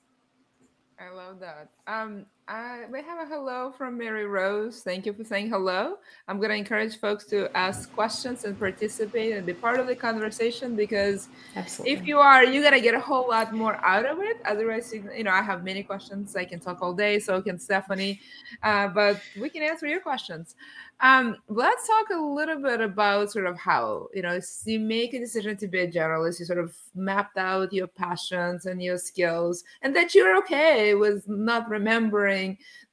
I 0.99 1.13
love 1.13 1.39
that. 1.39 1.69
Um, 1.85 2.25
Uh, 2.47 2.77
we 2.89 3.01
have 3.01 3.19
a 3.19 3.25
hello 3.25 3.73
from 3.77 3.97
Mary 3.97 4.25
Rose. 4.25 4.79
Thank 4.79 5.05
you 5.05 5.11
for 5.11 5.25
saying 5.25 5.49
hello. 5.49 5.97
I'm 6.29 6.37
going 6.37 6.49
to 6.49 6.55
encourage 6.55 6.97
folks 6.97 7.25
to 7.25 7.49
ask 7.57 7.91
questions 7.93 8.45
and 8.45 8.57
participate 8.57 9.33
and 9.33 9.45
be 9.45 9.53
part 9.53 9.81
of 9.81 9.87
the 9.87 9.95
conversation 9.97 10.73
because 10.73 11.27
Absolutely. 11.57 11.93
if 11.93 12.07
you 12.07 12.19
are, 12.19 12.45
you're 12.45 12.63
going 12.63 12.73
to 12.73 12.79
get 12.79 12.93
a 12.93 13.01
whole 13.01 13.27
lot 13.27 13.51
more 13.51 13.75
out 13.85 14.05
of 14.05 14.19
it. 14.21 14.37
Otherwise, 14.45 14.93
you 14.93 15.25
know, 15.25 15.31
I 15.31 15.41
have 15.41 15.65
many 15.65 15.83
questions. 15.83 16.37
I 16.37 16.45
can 16.45 16.61
talk 16.61 16.81
all 16.81 16.93
day, 16.93 17.19
so 17.19 17.41
can 17.41 17.57
Stefanie, 17.57 18.19
uh, 18.63 18.87
but 18.87 19.19
we 19.37 19.49
can 19.49 19.61
answer 19.61 19.85
your 19.85 19.99
questions. 19.99 20.55
Um, 20.99 21.37
let's 21.47 21.85
talk 21.85 22.09
a 22.11 22.19
little 22.19 22.59
bit 22.59 22.81
about 22.81 23.31
sort 23.31 23.45
of 23.45 23.55
how, 23.57 24.07
you 24.15 24.23
know, 24.23 24.39
you 24.65 24.79
make 24.79 25.13
a 25.13 25.19
decision 25.19 25.55
to 25.57 25.67
be 25.67 25.81
a 25.81 25.91
generalist, 25.91 26.39
you 26.39 26.45
sort 26.45 26.57
of 26.57 26.75
mapped 26.95 27.37
out 27.37 27.71
your 27.71 27.85
passions 27.85 28.65
and 28.65 28.81
your 28.81 28.97
skills, 28.97 29.63
and 29.83 29.95
that 29.95 30.15
you're 30.15 30.35
okay 30.37 30.95
with 30.95 31.27
not 31.27 31.69
remembering 31.69 32.36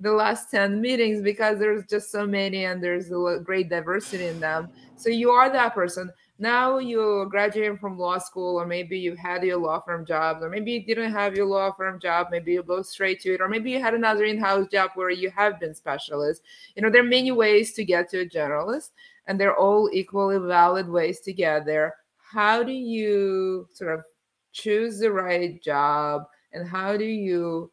the 0.01 0.13
last 0.13 0.51
10 0.51 0.81
meetings 0.81 1.23
because 1.23 1.59
there's 1.59 1.87
just 1.87 2.11
so 2.11 2.27
many 2.27 2.65
and 2.65 2.83
there's 2.83 3.11
a 3.11 3.41
great 3.43 3.69
diversity 3.69 4.27
in 4.27 4.41
them. 4.41 4.69
So 4.97 5.09
you 5.09 5.31
are 5.31 5.51
that 5.51 5.75
person. 5.75 6.11
Now 6.39 6.79
you 6.79 7.29
graduated 7.31 7.79
from 7.79 7.97
law 7.97 8.19
school 8.19 8.61
or 8.61 8.67
maybe 8.67 8.99
you 8.99 9.15
had 9.15 9.45
your 9.45 9.59
law 9.59 9.81
firm 9.81 10.05
job 10.05 10.43
or 10.43 10.51
maybe 10.51 10.73
you 10.73 10.85
didn't 10.85 11.13
have 11.13 11.37
your 11.37 11.47
law 11.47 11.71
firm 11.73 12.01
job 12.01 12.27
maybe 12.33 12.53
you 12.53 12.63
go 12.65 12.83
straight 12.83 13.21
to 13.21 13.35
it 13.35 13.41
or 13.41 13.49
maybe 13.49 13.71
you 13.71 13.81
had 13.81 13.95
another 13.95 14.25
in-house 14.25 14.67
job 14.67 14.91
where 14.97 15.11
you 15.11 15.31
have 15.31 15.61
been 15.61 15.75
specialist. 15.75 16.43
You 16.75 16.83
know 16.83 16.91
there 16.91 17.03
are 17.03 17.19
many 17.19 17.31
ways 17.31 17.73
to 17.75 17.85
get 17.85 18.11
to 18.11 18.21
a 18.23 18.29
generalist 18.29 18.91
and 19.27 19.39
they're 19.39 19.57
all 19.57 19.89
equally 19.93 20.39
valid 20.39 20.89
ways 20.89 21.21
to 21.21 21.33
get 21.33 21.67
there. 21.67 21.95
How 22.19 22.65
do 22.65 22.73
you 22.73 23.69
sort 23.73 23.95
of 23.95 24.05
choose 24.53 24.99
the 24.99 25.13
right 25.13 25.63
job 25.63 26.25
and 26.53 26.67
how 26.67 26.97
do 26.97 27.05
you 27.05 27.71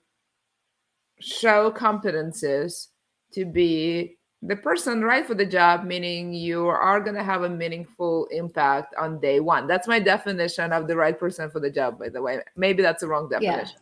show 1.21 1.71
competences 1.71 2.87
to 3.33 3.45
be 3.45 4.17
the 4.43 4.55
person 4.55 5.03
right 5.03 5.25
for 5.25 5.35
the 5.35 5.45
job 5.45 5.83
meaning 5.85 6.33
you 6.33 6.67
are 6.67 6.99
going 6.99 7.15
to 7.15 7.23
have 7.23 7.43
a 7.43 7.49
meaningful 7.49 8.25
impact 8.31 8.95
on 8.99 9.19
day 9.19 9.39
one. 9.39 9.67
That's 9.67 9.87
my 9.87 9.99
definition 9.99 10.73
of 10.73 10.87
the 10.87 10.95
right 10.95 11.17
person 11.17 11.49
for 11.51 11.59
the 11.59 11.69
job 11.69 11.99
by 11.99 12.09
the 12.09 12.21
way. 12.21 12.39
Maybe 12.55 12.81
that's 12.81 13.01
the 13.01 13.07
wrong 13.07 13.29
definition. 13.29 13.77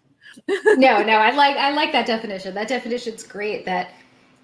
Yeah. 0.48 0.58
no 0.75 1.01
no 1.01 1.13
i 1.13 1.31
like 1.31 1.58
i 1.58 1.72
like 1.72 1.91
that 1.93 2.05
definition. 2.05 2.53
That 2.53 2.67
definition's 2.67 3.24
great 3.24 3.65
that 3.65 3.91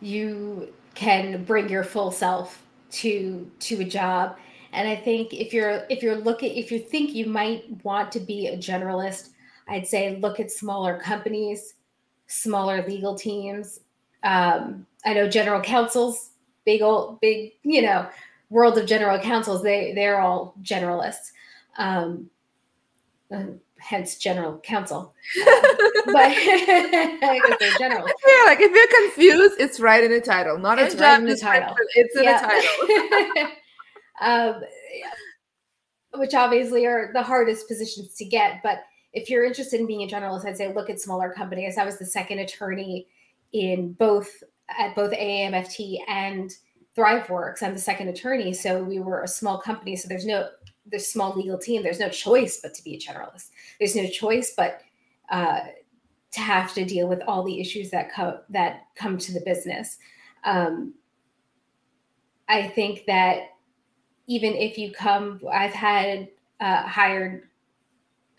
you 0.01 0.73
can 0.95 1.43
bring 1.43 1.69
your 1.69 1.83
full 1.83 2.11
self 2.11 2.63
to 2.91 3.51
to 3.59 3.81
a 3.81 3.85
job. 3.85 4.37
And 4.71 4.87
i 4.87 4.95
think 4.95 5.33
if 5.33 5.53
you're 5.53 5.85
if 5.89 6.01
you're 6.01 6.17
looking 6.17 6.55
if 6.55 6.71
you 6.71 6.79
think 6.79 7.13
you 7.13 7.25
might 7.25 7.63
want 7.83 8.11
to 8.13 8.19
be 8.19 8.47
a 8.47 8.57
generalist 8.57 9.29
i'd 9.69 9.87
say 9.87 10.17
look 10.17 10.39
at 10.39 10.51
smaller 10.51 10.99
companies 10.99 11.75
smaller 12.27 12.85
legal 12.87 13.15
teams 13.15 13.79
um, 14.25 14.87
I 15.05 15.13
know 15.13 15.29
general 15.29 15.61
counsels, 15.61 16.31
big 16.65 16.81
old, 16.81 17.21
big, 17.21 17.53
you 17.63 17.83
know, 17.83 18.07
world 18.49 18.77
of 18.77 18.87
general 18.87 19.19
counsels. 19.19 19.61
They 19.61 19.93
they're 19.93 20.19
all 20.19 20.55
generalists, 20.63 21.31
um, 21.77 22.29
uh, 23.31 23.43
hence 23.77 24.17
general 24.17 24.57
counsel. 24.59 25.13
but 25.45 26.35
they're 27.59 27.77
general. 27.77 28.07
Yeah, 28.27 28.43
like 28.47 28.59
if 28.59 28.71
you're 28.71 29.09
confused, 29.09 29.59
it's 29.59 29.79
right 29.79 30.03
in 30.03 30.11
the 30.11 30.21
title, 30.21 30.57
not 30.57 30.79
it's 30.79 30.95
right 30.95 31.19
in 31.19 31.27
the 31.27 31.37
title. 31.37 31.75
It's 31.93 32.15
in 32.17 32.23
yeah. 32.23 32.41
the 32.41 33.49
title. 34.21 34.55
um, 34.55 34.63
which 36.15 36.33
obviously 36.33 36.87
are 36.87 37.11
the 37.13 37.21
hardest 37.21 37.67
positions 37.67 38.15
to 38.15 38.25
get, 38.25 38.63
but 38.63 38.79
if 39.15 39.29
you're 39.29 39.45
interested 39.45 39.79
in 39.79 39.87
being 39.87 40.07
a 40.07 40.13
generalist, 40.13 40.45
I'd 40.45 40.57
say 40.57 40.73
look 40.73 40.89
at 40.89 40.99
smaller 40.99 41.31
companies. 41.31 41.77
I 41.77 41.85
was 41.85 41.97
the 41.97 42.05
second 42.05 42.39
attorney 42.39 43.07
in 43.53 43.93
both 43.93 44.43
at 44.77 44.93
both 44.93 45.11
AAMFT 45.11 45.99
and 46.07 46.51
ThriveWorks. 46.97 47.63
I'm 47.63 47.73
the 47.73 47.79
second 47.79 48.09
attorney, 48.09 48.53
so 48.53 48.83
we 48.83 48.99
were 48.99 49.23
a 49.23 49.27
small 49.27 49.57
company. 49.57 49.95
So 49.95 50.09
there's 50.09 50.25
no 50.25 50.49
there's 50.85 51.07
small 51.07 51.33
legal 51.33 51.57
team. 51.57 51.81
There's 51.81 51.99
no 51.99 52.09
choice 52.09 52.59
but 52.61 52.73
to 52.75 52.83
be 52.83 52.95
a 52.95 52.99
generalist. 52.99 53.49
There's 53.79 53.95
no 53.95 54.05
choice 54.07 54.53
but 54.55 54.81
uh, 55.29 55.61
to 56.31 56.39
have 56.41 56.73
to 56.73 56.83
deal 56.83 57.07
with 57.07 57.21
all 57.25 57.43
the 57.43 57.59
issues 57.59 57.89
that 57.91 58.11
come 58.11 58.39
that 58.49 58.87
come 58.95 59.17
to 59.17 59.33
the 59.33 59.41
business. 59.45 59.97
Um, 60.43 60.93
I 62.49 62.67
think 62.67 63.05
that 63.07 63.51
even 64.27 64.53
if 64.53 64.77
you 64.77 64.91
come, 64.91 65.39
I've 65.51 65.73
had 65.73 66.27
uh, 66.59 66.83
hired 66.83 67.43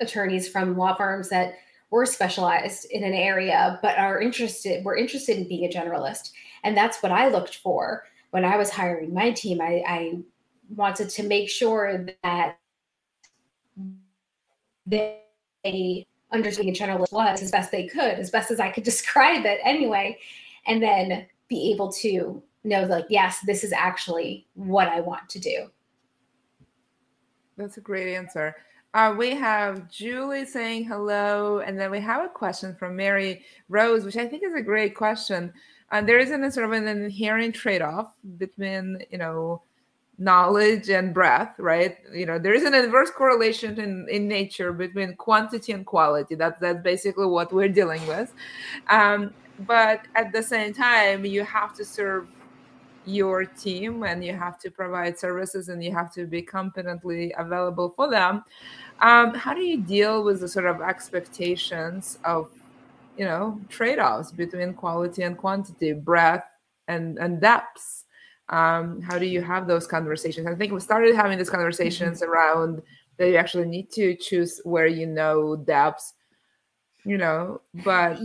attorneys 0.00 0.48
from 0.48 0.76
law 0.76 0.94
firms 0.94 1.28
that 1.28 1.54
we're 1.90 2.06
specialized 2.06 2.86
in 2.90 3.04
an 3.04 3.12
area 3.12 3.78
but 3.82 3.98
are 3.98 4.20
interested 4.20 4.84
we're 4.84 4.96
interested 4.96 5.36
in 5.36 5.48
being 5.48 5.64
a 5.64 5.68
generalist. 5.68 6.32
And 6.64 6.76
that's 6.76 7.02
what 7.02 7.12
i 7.12 7.28
looked 7.28 7.56
for 7.56 8.04
when 8.30 8.44
i 8.44 8.56
was 8.56 8.70
hiring 8.70 9.14
my 9.14 9.30
team. 9.30 9.60
I, 9.60 9.82
I 9.86 10.18
wanted 10.74 11.08
to 11.10 11.22
make 11.22 11.48
sure 11.48 12.06
that 12.22 12.58
they 14.86 16.06
understood 16.32 16.66
a 16.66 16.72
generalist 16.72 17.12
was 17.12 17.42
as 17.42 17.50
best 17.52 17.70
they 17.70 17.86
could 17.86 18.18
as 18.18 18.30
best 18.30 18.50
as 18.50 18.58
i 18.58 18.70
could 18.70 18.84
describe 18.92 19.46
it 19.46 19.60
anyway 19.64 20.18
and 20.66 20.82
then 20.82 21.26
be 21.48 21.72
able 21.72 21.92
to 21.92 22.42
know 22.64 22.84
like 22.84 23.06
yes 23.08 23.38
this 23.46 23.62
is 23.62 23.72
actually 23.72 24.46
what 24.54 24.88
i 24.88 25.00
want 25.00 25.28
to 25.28 25.38
do. 25.38 25.70
That's 27.56 27.78
a 27.78 27.80
great 27.80 28.14
answer 28.14 28.54
uh, 28.96 29.14
we 29.14 29.34
have 29.34 29.90
Julie 29.90 30.46
saying 30.46 30.86
hello, 30.86 31.58
and 31.58 31.78
then 31.78 31.90
we 31.90 32.00
have 32.00 32.24
a 32.24 32.30
question 32.30 32.74
from 32.74 32.96
Mary 32.96 33.44
Rose, 33.68 34.04
which 34.06 34.16
I 34.16 34.26
think 34.26 34.42
is 34.42 34.54
a 34.54 34.62
great 34.62 34.94
question. 34.94 35.52
And 35.90 36.04
uh, 36.04 36.06
there 36.06 36.18
isn't 36.18 36.42
a 36.42 36.50
sort 36.50 36.64
of 36.64 36.72
an 36.72 36.88
inherent 36.88 37.54
trade-off 37.54 38.14
between, 38.38 39.04
you 39.10 39.18
know, 39.18 39.60
knowledge 40.16 40.88
and 40.88 41.12
breadth, 41.12 41.58
right? 41.58 41.98
You 42.10 42.24
know, 42.24 42.38
there 42.38 42.54
is 42.54 42.62
an 42.62 42.72
inverse 42.72 43.10
correlation 43.10 43.78
in, 43.78 44.06
in 44.08 44.28
nature 44.28 44.72
between 44.72 45.14
quantity 45.16 45.72
and 45.72 45.84
quality. 45.84 46.34
That's 46.34 46.58
that's 46.58 46.82
basically 46.82 47.26
what 47.26 47.52
we're 47.52 47.68
dealing 47.68 48.04
with. 48.06 48.32
Um, 48.88 49.34
but 49.66 50.06
at 50.14 50.32
the 50.32 50.42
same 50.42 50.72
time, 50.72 51.26
you 51.26 51.44
have 51.44 51.74
to 51.74 51.84
serve 51.84 52.28
your 53.06 53.44
team 53.44 54.02
and 54.02 54.24
you 54.24 54.34
have 54.34 54.58
to 54.58 54.70
provide 54.70 55.18
services 55.18 55.68
and 55.68 55.82
you 55.82 55.92
have 55.92 56.12
to 56.12 56.26
be 56.26 56.42
competently 56.42 57.32
available 57.38 57.92
for 57.96 58.10
them 58.10 58.44
um, 59.00 59.34
how 59.34 59.52
do 59.52 59.60
you 59.60 59.82
deal 59.82 60.24
with 60.24 60.40
the 60.40 60.48
sort 60.48 60.66
of 60.66 60.80
expectations 60.80 62.18
of 62.24 62.50
you 63.16 63.24
know 63.24 63.60
trade-offs 63.68 64.32
between 64.32 64.74
quality 64.74 65.22
and 65.22 65.36
quantity 65.36 65.92
breadth 65.92 66.46
and 66.88 67.18
and 67.18 67.40
depths? 67.40 68.04
Um, 68.48 69.02
how 69.02 69.18
do 69.18 69.26
you 69.26 69.42
have 69.42 69.66
those 69.66 69.86
conversations? 69.86 70.46
I 70.46 70.54
think 70.54 70.72
we 70.72 70.80
started 70.80 71.14
having 71.14 71.36
these 71.36 71.50
conversations 71.50 72.20
mm-hmm. 72.20 72.30
around 72.30 72.82
that 73.18 73.28
you 73.28 73.36
actually 73.36 73.66
need 73.66 73.90
to 73.92 74.14
choose 74.14 74.60
where 74.64 74.86
you 74.86 75.06
know 75.06 75.56
depths 75.56 76.14
you 77.04 77.16
know 77.16 77.60
but 77.84 78.18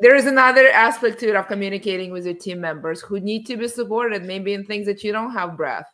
there 0.00 0.14
is 0.14 0.26
another 0.26 0.68
aspect 0.68 1.20
to 1.20 1.28
it 1.28 1.36
of 1.36 1.46
communicating 1.46 2.12
with 2.12 2.24
your 2.24 2.34
team 2.34 2.60
members 2.60 3.00
who 3.00 3.20
need 3.20 3.46
to 3.46 3.56
be 3.56 3.68
supported 3.68 4.24
maybe 4.24 4.52
in 4.52 4.64
things 4.64 4.86
that 4.86 5.04
you 5.04 5.12
don't 5.12 5.32
have 5.32 5.56
breath 5.56 5.86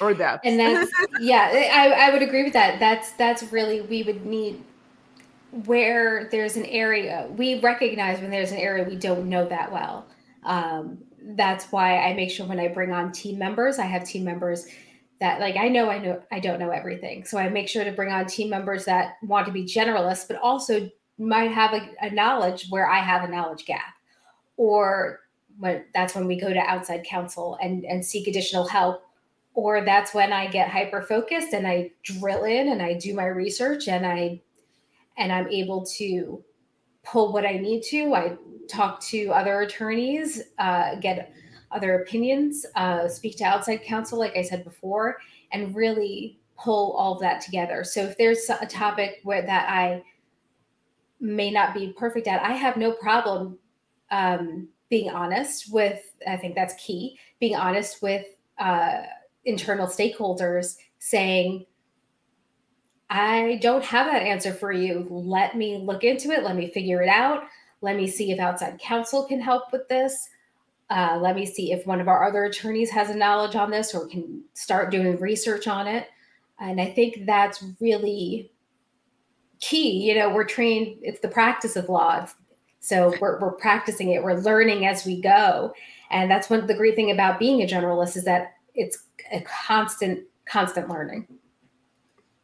or 0.00 0.14
depth. 0.14 0.42
And 0.44 0.58
that's 0.58 0.90
yeah 1.20 1.50
I, 1.72 2.08
I 2.08 2.12
would 2.12 2.22
agree 2.22 2.44
with 2.44 2.52
that. 2.52 2.78
That's 2.78 3.12
that's 3.12 3.42
really 3.52 3.80
we 3.82 4.02
would 4.02 4.24
need 4.24 4.62
where 5.64 6.28
there's 6.30 6.56
an 6.56 6.64
area 6.66 7.28
we 7.36 7.58
recognize 7.58 8.20
when 8.20 8.30
there's 8.30 8.52
an 8.52 8.58
area 8.58 8.84
we 8.84 8.96
don't 8.96 9.28
know 9.28 9.48
that 9.48 9.72
well. 9.72 10.06
Um, 10.44 10.98
that's 11.34 11.66
why 11.70 11.98
i 11.98 12.14
make 12.14 12.30
sure 12.30 12.46
when 12.46 12.58
i 12.58 12.66
bring 12.66 12.92
on 12.92 13.12
team 13.12 13.38
members 13.38 13.78
i 13.78 13.84
have 13.84 14.04
team 14.04 14.24
members 14.24 14.66
that 15.20 15.38
like 15.38 15.54
i 15.56 15.68
know 15.68 15.90
i 15.90 15.98
know 15.98 16.20
i 16.32 16.40
don't 16.40 16.58
know 16.58 16.70
everything. 16.70 17.24
So 17.24 17.36
i 17.38 17.48
make 17.48 17.68
sure 17.68 17.84
to 17.84 17.92
bring 17.92 18.10
on 18.10 18.26
team 18.26 18.48
members 18.48 18.84
that 18.86 19.16
want 19.22 19.46
to 19.46 19.52
be 19.52 19.64
generalists 19.64 20.26
but 20.26 20.38
also 20.38 20.88
might 21.20 21.52
have 21.52 21.74
a, 21.74 21.90
a 22.00 22.10
knowledge 22.10 22.66
where 22.70 22.88
I 22.88 22.98
have 22.98 23.24
a 23.24 23.32
knowledge 23.32 23.66
gap, 23.66 23.94
or 24.56 25.20
when 25.58 25.84
that's 25.94 26.14
when 26.14 26.26
we 26.26 26.40
go 26.40 26.52
to 26.52 26.58
outside 26.58 27.04
counsel 27.04 27.58
and 27.62 27.84
and 27.84 28.04
seek 28.04 28.26
additional 28.26 28.66
help, 28.66 29.02
or 29.54 29.84
that's 29.84 30.14
when 30.14 30.32
I 30.32 30.48
get 30.48 30.70
hyper 30.70 31.02
focused 31.02 31.52
and 31.52 31.66
I 31.66 31.90
drill 32.02 32.44
in 32.44 32.68
and 32.68 32.80
I 32.80 32.94
do 32.94 33.14
my 33.14 33.26
research 33.26 33.88
and 33.88 34.06
I 34.06 34.40
and 35.18 35.30
I'm 35.32 35.48
able 35.48 35.84
to 35.98 36.42
pull 37.02 37.32
what 37.32 37.44
I 37.44 37.52
need 37.52 37.82
to. 37.90 38.14
I 38.14 38.36
talk 38.68 39.00
to 39.02 39.32
other 39.32 39.60
attorneys, 39.60 40.42
uh, 40.58 40.94
get 40.96 41.32
other 41.70 42.00
opinions, 42.02 42.64
uh, 42.76 43.08
speak 43.08 43.36
to 43.38 43.44
outside 43.44 43.82
counsel, 43.82 44.18
like 44.18 44.36
I 44.36 44.42
said 44.42 44.64
before, 44.64 45.18
and 45.52 45.74
really 45.74 46.38
pull 46.58 46.92
all 46.92 47.14
of 47.14 47.20
that 47.20 47.40
together. 47.40 47.84
So 47.84 48.02
if 48.02 48.16
there's 48.18 48.48
a 48.48 48.66
topic 48.66 49.20
where 49.24 49.42
that 49.42 49.68
I 49.68 50.02
may 51.20 51.50
not 51.50 51.74
be 51.74 51.92
perfect 51.96 52.26
at, 52.26 52.42
I 52.42 52.52
have 52.52 52.76
no 52.76 52.92
problem 52.92 53.58
um, 54.10 54.68
being 54.88 55.10
honest 55.10 55.72
with, 55.72 56.02
I 56.26 56.36
think 56.36 56.54
that's 56.54 56.74
key, 56.74 57.18
being 57.38 57.56
honest 57.56 58.02
with 58.02 58.26
uh, 58.58 59.02
internal 59.44 59.86
stakeholders 59.86 60.76
saying, 60.98 61.66
I 63.08 63.58
don't 63.60 63.84
have 63.84 64.06
that 64.06 64.22
answer 64.22 64.52
for 64.52 64.70
you. 64.72 65.06
Let 65.10 65.56
me 65.56 65.78
look 65.78 66.04
into 66.04 66.30
it. 66.30 66.44
Let 66.44 66.56
me 66.56 66.70
figure 66.70 67.02
it 67.02 67.08
out. 67.08 67.44
let 67.80 67.96
me 67.96 68.06
see 68.06 68.30
if 68.30 68.38
outside 68.38 68.78
counsel 68.78 69.24
can 69.24 69.40
help 69.40 69.72
with 69.72 69.88
this. 69.88 70.28
Uh, 70.90 71.18
let 71.20 71.36
me 71.36 71.46
see 71.46 71.72
if 71.72 71.86
one 71.86 72.00
of 72.00 72.08
our 72.08 72.28
other 72.28 72.44
attorneys 72.44 72.90
has 72.90 73.10
a 73.10 73.14
knowledge 73.14 73.54
on 73.54 73.70
this 73.70 73.94
or 73.94 74.06
can 74.06 74.42
start 74.54 74.90
doing 74.90 75.18
research 75.18 75.66
on 75.68 75.86
it. 75.86 76.08
And 76.58 76.80
I 76.80 76.86
think 76.86 77.26
that's 77.26 77.64
really 77.80 78.52
key. 79.60 80.08
You 80.08 80.16
know, 80.16 80.30
we're 80.30 80.44
trained, 80.44 80.98
it's 81.02 81.20
the 81.20 81.28
practice 81.28 81.76
of 81.76 81.88
law. 81.88 82.26
So 82.80 83.14
we're, 83.20 83.38
we're 83.38 83.52
practicing 83.52 84.10
it, 84.12 84.22
we're 84.22 84.40
learning 84.40 84.86
as 84.86 85.04
we 85.04 85.20
go. 85.20 85.72
And 86.10 86.30
that's 86.30 86.50
one 86.50 86.60
of 86.60 86.66
the 86.66 86.74
great 86.74 86.96
thing 86.96 87.10
about 87.10 87.38
being 87.38 87.62
a 87.62 87.66
generalist 87.66 88.16
is 88.16 88.24
that 88.24 88.54
it's 88.74 89.04
a 89.32 89.42
constant, 89.42 90.24
constant 90.46 90.88
learning. 90.88 91.28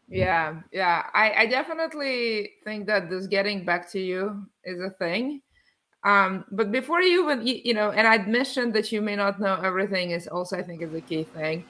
Yeah, 0.08 0.60
yeah. 0.72 1.06
I, 1.14 1.32
I 1.32 1.46
definitely 1.46 2.52
think 2.64 2.86
that 2.86 3.10
this 3.10 3.26
getting 3.26 3.64
back 3.64 3.90
to 3.90 3.98
you 3.98 4.46
is 4.62 4.80
a 4.80 4.90
thing. 4.90 5.42
Um, 6.04 6.44
but 6.52 6.70
before 6.70 7.00
you 7.00 7.28
even, 7.28 7.44
you, 7.44 7.74
know, 7.74 7.90
and 7.90 8.06
I 8.06 8.14
admission 8.14 8.70
that 8.72 8.92
you 8.92 9.02
may 9.02 9.16
not 9.16 9.40
know 9.40 9.54
everything 9.54 10.12
is 10.12 10.28
also, 10.28 10.56
I 10.56 10.62
think, 10.62 10.80
is 10.82 10.94
a 10.94 11.00
key 11.00 11.24
thing. 11.24 11.64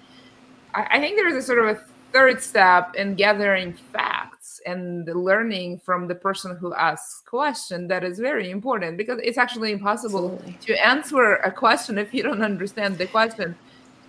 I, 0.74 0.86
I 0.90 1.00
think 1.00 1.16
there 1.16 1.28
is 1.28 1.36
a 1.36 1.42
sort 1.42 1.60
of 1.60 1.76
a 1.76 1.80
third 2.12 2.42
step 2.42 2.94
in 2.96 3.14
gathering 3.14 3.72
facts 3.72 4.25
and 4.64 5.06
learning 5.06 5.78
from 5.78 6.08
the 6.08 6.14
person 6.14 6.56
who 6.56 6.74
asks 6.74 7.22
question 7.26 7.88
that 7.88 8.04
is 8.04 8.18
very 8.18 8.50
important 8.50 8.96
because 8.96 9.20
it's 9.22 9.38
actually 9.38 9.72
impossible 9.72 10.32
Absolutely. 10.32 10.58
to 10.66 10.86
answer 10.86 11.34
a 11.36 11.50
question 11.50 11.98
if 11.98 12.14
you 12.14 12.22
don't 12.22 12.42
understand 12.42 12.98
the 12.98 13.06
question. 13.06 13.54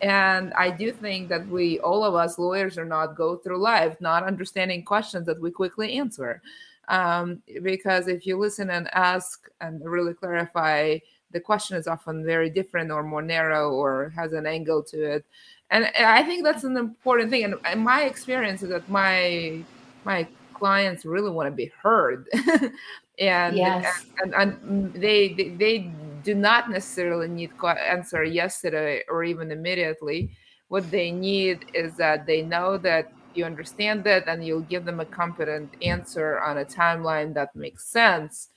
And 0.02 0.54
i 0.54 0.70
do 0.70 0.92
think 0.92 1.28
that 1.30 1.48
we 1.48 1.80
all 1.80 2.04
of 2.04 2.14
us 2.14 2.38
lawyers 2.38 2.78
are 2.78 2.86
not 2.86 3.16
go 3.16 3.36
through 3.36 3.58
life 3.58 4.00
not 4.00 4.24
understanding 4.24 4.86
questions 4.86 5.26
that 5.26 5.42
we 5.42 5.50
quickly 5.52 5.94
answer. 5.94 6.42
Um, 6.88 7.42
because 7.64 8.08
if 8.08 8.26
you 8.26 8.38
listen 8.38 8.70
and 8.70 8.88
ask 8.94 9.50
and 9.60 9.84
really 9.84 10.14
clarify 10.14 11.00
the 11.32 11.40
question 11.40 11.78
is 11.78 11.88
often 11.88 12.24
very 12.26 12.50
different 12.50 12.92
or 12.92 13.04
more 13.04 13.22
narrow 13.22 13.72
or 13.72 14.14
has 14.16 14.32
an 14.34 14.46
angle 14.46 14.84
to 14.84 15.04
it. 15.16 15.26
And 15.70 15.86
i 15.98 16.24
think 16.24 16.44
that's 16.44 16.64
an 16.64 16.78
important 16.78 17.30
thing. 17.32 17.44
And 17.66 17.82
my 17.82 18.04
experience 18.04 18.64
is 18.64 18.70
that 18.70 18.88
my 18.90 19.64
my 20.08 20.28
clients 20.54 21.06
really 21.06 21.30
want 21.30 21.48
to 21.48 21.56
be 21.56 21.72
heard 21.84 22.28
and, 23.20 23.56
yes. 23.56 24.06
and, 24.24 24.34
and 24.34 24.94
they, 24.94 25.34
they 25.34 25.50
they 25.50 25.92
do 26.24 26.34
not 26.34 26.70
necessarily 26.70 27.28
need 27.28 27.52
an 27.62 27.78
answer 27.78 28.24
yesterday 28.24 29.04
or 29.08 29.24
even 29.24 29.52
immediately 29.52 30.30
what 30.70 30.90
they 30.90 31.12
need 31.12 31.66
is 31.74 31.96
that 31.96 32.26
they 32.26 32.42
know 32.42 32.78
that 32.78 33.14
you 33.36 33.46
understand 33.46 34.04
that 34.04 34.28
and 34.28 34.46
you'll 34.46 34.70
give 34.74 34.84
them 34.84 35.00
a 35.00 35.06
competent 35.06 35.70
answer 35.84 36.40
on 36.40 36.58
a 36.58 36.66
timeline 36.66 37.34
that 37.34 37.56
makes 37.56 37.86
sense 37.86 38.50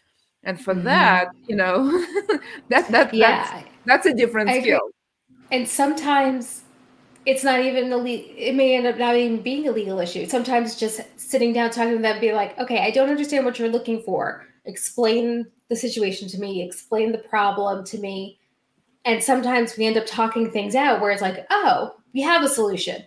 and 0.45 0.59
for 0.65 0.75
mm-hmm. 0.75 0.85
that 0.85 1.29
you 1.47 1.57
know 1.57 1.77
that 2.71 2.89
that 2.91 3.13
yeah. 3.13 3.53
that's, 3.53 3.69
that's 3.85 4.07
a 4.07 4.15
different 4.15 4.49
I 4.49 4.61
skill 4.61 4.87
agree. 4.89 5.59
and 5.59 5.69
sometimes 5.69 6.65
it's 7.27 7.45
not 7.45 7.61
even 7.61 7.93
a 7.93 7.97
le- 7.97 8.09
it 8.09 8.55
may 8.55 8.77
end 8.77 8.87
up 8.87 8.99
not 8.99 9.17
even 9.17 9.43
being 9.43 9.69
a 9.69 9.73
legal 9.73 10.01
issue. 10.01 10.27
Sometimes 10.27 10.77
just 10.77 11.01
sitting 11.17 11.53
down 11.53 11.71
talking 11.71 11.97
to 11.97 12.03
them 12.03 12.21
be 12.21 12.33
like 12.33 12.59
okay 12.59 12.81
i 12.81 12.91
don't 12.91 13.11
understand 13.11 13.45
what 13.45 13.59
you're 13.59 13.69
looking 13.69 14.03
for. 14.03 14.47
Explain 14.65 15.47
the 15.69 15.77
situation 15.77 16.29
to 16.29 16.39
me. 16.39 16.63
Explain 16.63 17.13
the 17.13 17.19
problem 17.19 17.85
to 17.87 17.99
me. 17.99 18.39
And 19.05 19.23
sometimes 19.23 19.77
we 19.77 19.87
end 19.87 19.97
up 19.97 20.07
talking 20.07 20.51
things 20.51 20.75
out 20.75 21.01
where 21.01 21.11
it's 21.11 21.23
like 21.23 21.47
oh 21.51 21.95
we 22.13 22.23
have 22.23 22.43
a 22.43 22.49
solution 22.49 23.03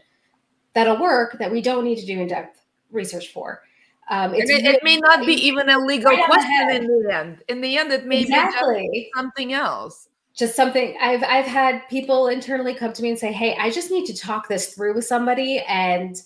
that'll 0.74 1.00
work 1.00 1.38
that 1.40 1.52
we 1.52 1.62
don't 1.62 1.84
need 1.84 2.00
to 2.00 2.06
do 2.06 2.20
in-depth 2.20 2.60
research 2.92 3.32
for. 3.32 3.62
Um, 4.10 4.34
it, 4.34 4.50
really, 4.50 4.66
it, 4.66 4.84
may 4.84 4.98
not 4.98 5.26
be 5.26 5.34
even 5.34 5.70
a 5.70 5.80
legal 5.80 6.12
question 6.26 6.70
in 6.72 6.88
the 6.88 7.14
end. 7.14 7.44
In 7.48 7.62
the 7.62 7.78
end 7.78 7.92
it 7.92 8.06
may 8.06 8.22
exactly. 8.22 8.90
be 8.92 9.10
something 9.16 9.54
else 9.54 10.10
just 10.36 10.56
something 10.56 10.98
I've 11.00 11.24
I've 11.24 11.46
had 11.46 11.88
people 11.90 12.28
internally 12.28 12.74
come 12.74 12.94
to 12.94 13.02
me 13.02 13.10
and 13.10 13.20
say, 13.20 13.32
"Hey, 13.32 13.56
I 13.60 13.70
just 13.70 13.92
need 13.92 14.06
to 14.06 14.18
talk 14.18 14.48
this 14.48 14.74
through 14.74 14.96
with 14.96 15.06
somebody 15.06 15.60
and 15.68 16.22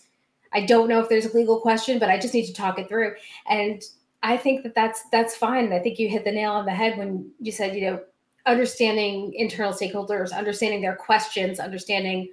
I 0.53 0.65
don't 0.65 0.87
know 0.87 0.99
if 0.99 1.09
there's 1.09 1.25
a 1.25 1.35
legal 1.35 1.59
question, 1.59 1.99
but 1.99 2.09
I 2.09 2.17
just 2.17 2.33
need 2.33 2.45
to 2.45 2.53
talk 2.53 2.79
it 2.79 2.87
through." 2.87 3.15
And 3.49 3.83
I 4.23 4.37
think 4.37 4.63
that 4.63 4.75
that's 4.75 5.03
that's 5.11 5.35
fine. 5.35 5.71
I 5.73 5.79
think 5.79 5.99
you 5.99 6.09
hit 6.09 6.23
the 6.23 6.31
nail 6.31 6.53
on 6.53 6.65
the 6.65 6.71
head 6.71 6.97
when 6.97 7.29
you 7.39 7.51
said, 7.51 7.75
you 7.75 7.81
know, 7.81 8.01
understanding 8.45 9.33
internal 9.35 9.73
stakeholders, 9.73 10.33
understanding 10.35 10.81
their 10.81 10.95
questions, 10.95 11.59
understanding 11.59 12.29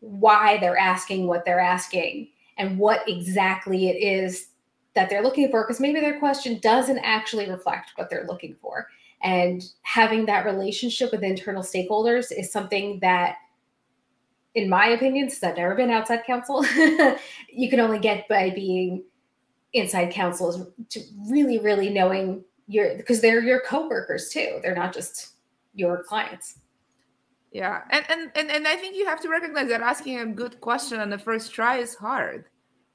why 0.00 0.58
they're 0.58 0.78
asking 0.78 1.26
what 1.26 1.44
they're 1.44 1.60
asking 1.60 2.28
and 2.58 2.78
what 2.78 3.08
exactly 3.08 3.88
it 3.88 3.96
is 3.96 4.48
that 4.94 5.08
they're 5.08 5.22
looking 5.22 5.50
for 5.50 5.64
because 5.64 5.80
maybe 5.80 6.00
their 6.00 6.18
question 6.18 6.58
doesn't 6.60 6.98
actually 6.98 7.48
reflect 7.48 7.92
what 7.96 8.10
they're 8.10 8.26
looking 8.26 8.56
for 8.60 8.88
and 9.22 9.64
having 9.82 10.26
that 10.26 10.44
relationship 10.44 11.10
with 11.12 11.22
internal 11.22 11.62
stakeholders 11.62 12.26
is 12.30 12.52
something 12.52 13.00
that, 13.00 13.36
in 14.54 14.68
my 14.68 14.88
opinion, 14.88 15.28
since 15.28 15.42
I've 15.42 15.56
never 15.56 15.74
been 15.74 15.90
outside 15.90 16.24
counsel, 16.24 16.64
you 17.52 17.68
can 17.68 17.80
only 17.80 17.98
get 17.98 18.28
by 18.28 18.50
being 18.50 19.04
inside 19.72 20.12
counsel 20.12 20.48
is 20.50 20.88
to 20.90 21.00
really, 21.28 21.58
really 21.58 21.90
knowing 21.90 22.44
your 22.66 22.96
because 22.96 23.20
they're 23.20 23.42
your 23.42 23.60
coworkers 23.60 24.28
too. 24.28 24.60
They're 24.62 24.74
not 24.74 24.94
just 24.94 25.30
your 25.74 26.02
clients. 26.04 26.58
Yeah. 27.50 27.82
And, 27.90 28.04
and 28.08 28.30
and 28.34 28.50
and 28.50 28.68
I 28.68 28.76
think 28.76 28.96
you 28.96 29.06
have 29.06 29.20
to 29.22 29.28
recognize 29.28 29.68
that 29.68 29.80
asking 29.80 30.20
a 30.20 30.26
good 30.26 30.60
question 30.60 31.00
on 31.00 31.10
the 31.10 31.18
first 31.18 31.52
try 31.52 31.78
is 31.78 31.94
hard 31.94 32.44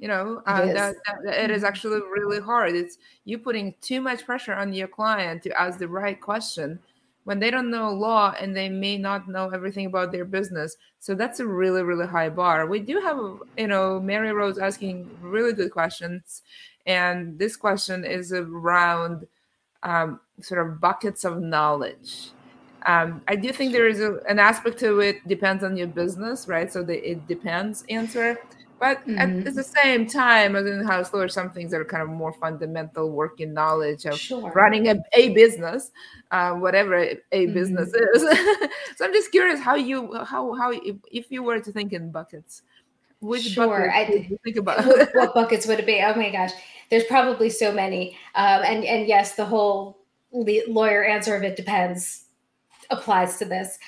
you 0.04 0.10
know 0.10 0.42
uh, 0.46 0.66
it, 0.68 0.74
that, 0.74 0.96
that, 1.06 1.44
it 1.46 1.50
is 1.50 1.60
mm-hmm. 1.60 1.66
actually 1.66 2.02
really 2.02 2.42
hard 2.42 2.76
it's 2.76 2.98
you 3.24 3.38
putting 3.38 3.74
too 3.80 4.02
much 4.02 4.26
pressure 4.26 4.54
on 4.54 4.74
your 4.74 4.88
client 4.88 5.42
to 5.42 5.50
ask 5.58 5.80
the 5.80 5.88
right 5.88 6.20
question 6.20 6.78
when 7.24 7.40
they 7.40 7.50
don't 7.50 7.72
know 7.72 7.90
law 7.90 8.36
and 8.38 8.54
they 8.54 8.68
may 8.68 8.98
not 8.98 9.30
know 9.30 9.48
everything 9.52 9.86
about 9.86 10.12
their 10.12 10.26
business 10.26 10.76
so 11.00 11.16
that's 11.16 11.40
a 11.40 11.48
really 11.48 11.84
really 11.84 12.06
high 12.06 12.28
bar 12.28 12.68
we 12.68 12.82
do 12.82 13.00
have 13.00 13.18
you 13.58 13.68
know 13.68 13.98
mary 14.02 14.34
rose 14.34 14.58
asking 14.58 15.10
really 15.22 15.54
good 15.54 15.72
questions 15.72 16.44
and 16.86 17.40
this 17.40 17.56
question 17.56 18.04
is 18.04 18.34
around 18.34 19.26
um, 19.84 20.20
sort 20.42 20.68
of 20.68 20.82
buckets 20.82 21.24
of 21.24 21.42
knowledge 21.42 22.32
um, 22.86 23.22
I 23.30 23.38
do 23.38 23.54
think 23.54 23.72
there 23.72 23.88
is 23.88 24.02
a, 24.02 24.20
an 24.28 24.40
aspect 24.40 24.78
to 24.80 25.00
it 25.00 25.26
depends 25.26 25.64
on 25.64 25.78
your 25.78 25.88
business, 25.88 26.50
right? 26.50 26.70
So 26.70 26.84
the 26.84 26.96
it 27.12 27.26
depends 27.30 27.86
answer. 27.88 28.38
But 28.84 29.08
mm-hmm. 29.08 29.48
at 29.48 29.56
the 29.56 29.64
same 29.64 30.06
time, 30.08 30.58
as 30.58 30.66
in 30.66 30.84
house 30.84 31.14
law, 31.14 31.26
some 31.28 31.52
things 31.52 31.72
that 31.72 31.80
are 31.80 31.86
kind 31.86 32.04
of 32.04 32.10
more 32.10 32.34
fundamental 32.34 33.12
working 33.12 33.54
knowledge 33.54 34.04
of 34.04 34.20
sure. 34.20 34.52
running 34.52 34.90
a, 34.90 35.02
a 35.14 35.30
business, 35.30 35.92
uh, 36.32 36.52
whatever 36.52 36.96
a, 36.96 37.18
a 37.32 37.46
mm-hmm. 37.46 37.54
business 37.54 37.94
is. 37.94 38.22
so 38.98 39.06
I'm 39.06 39.14
just 39.14 39.32
curious 39.32 39.62
how 39.62 39.76
you 39.76 40.14
how 40.26 40.54
how 40.56 40.72
if, 40.72 40.98
if 41.10 41.32
you 41.32 41.44
were 41.44 41.62
to 41.62 41.72
think 41.72 41.94
in 41.94 42.12
buckets, 42.12 42.64
which 43.22 43.44
sure. 43.44 43.90
buckets 43.90 44.28
I, 44.34 44.38
think 44.44 44.58
about? 44.58 44.86
what 45.14 45.34
buckets 45.40 45.66
would 45.66 45.80
it 45.80 45.86
be? 45.86 46.02
Oh 46.06 46.16
my 46.16 46.30
gosh, 46.30 46.52
there's 46.90 47.06
probably 47.06 47.50
so 47.50 47.72
many. 47.72 48.18
Um, 48.36 48.64
and 48.66 48.84
and 48.84 49.08
yes, 49.08 49.36
the 49.36 49.46
whole 49.46 49.98
lawyer 50.34 51.06
answer 51.06 51.38
of 51.38 51.44
it 51.44 51.56
depends 51.56 52.26
applies 52.90 53.38
to 53.38 53.46
this. 53.46 53.80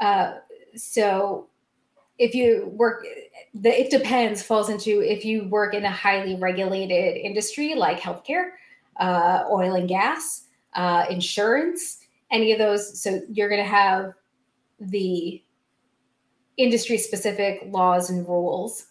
Uh, 0.00 0.38
so 0.74 1.46
if 2.18 2.34
you 2.34 2.70
work 2.72 3.04
the 3.54 3.80
it 3.80 3.90
depends 3.90 4.42
falls 4.42 4.68
into 4.68 5.00
if 5.00 5.24
you 5.24 5.48
work 5.48 5.74
in 5.74 5.84
a 5.84 5.90
highly 5.90 6.36
regulated 6.36 7.16
industry 7.16 7.74
like 7.74 8.00
healthcare 8.00 8.50
uh, 8.98 9.44
oil 9.50 9.74
and 9.74 9.88
gas 9.88 10.44
uh, 10.74 11.04
insurance 11.10 11.98
any 12.30 12.52
of 12.52 12.58
those 12.58 13.00
so 13.00 13.20
you're 13.28 13.48
going 13.48 13.62
to 13.62 13.68
have 13.68 14.12
the 14.80 15.42
industry 16.56 16.98
specific 16.98 17.62
laws 17.66 18.10
and 18.10 18.28
rules 18.28 18.86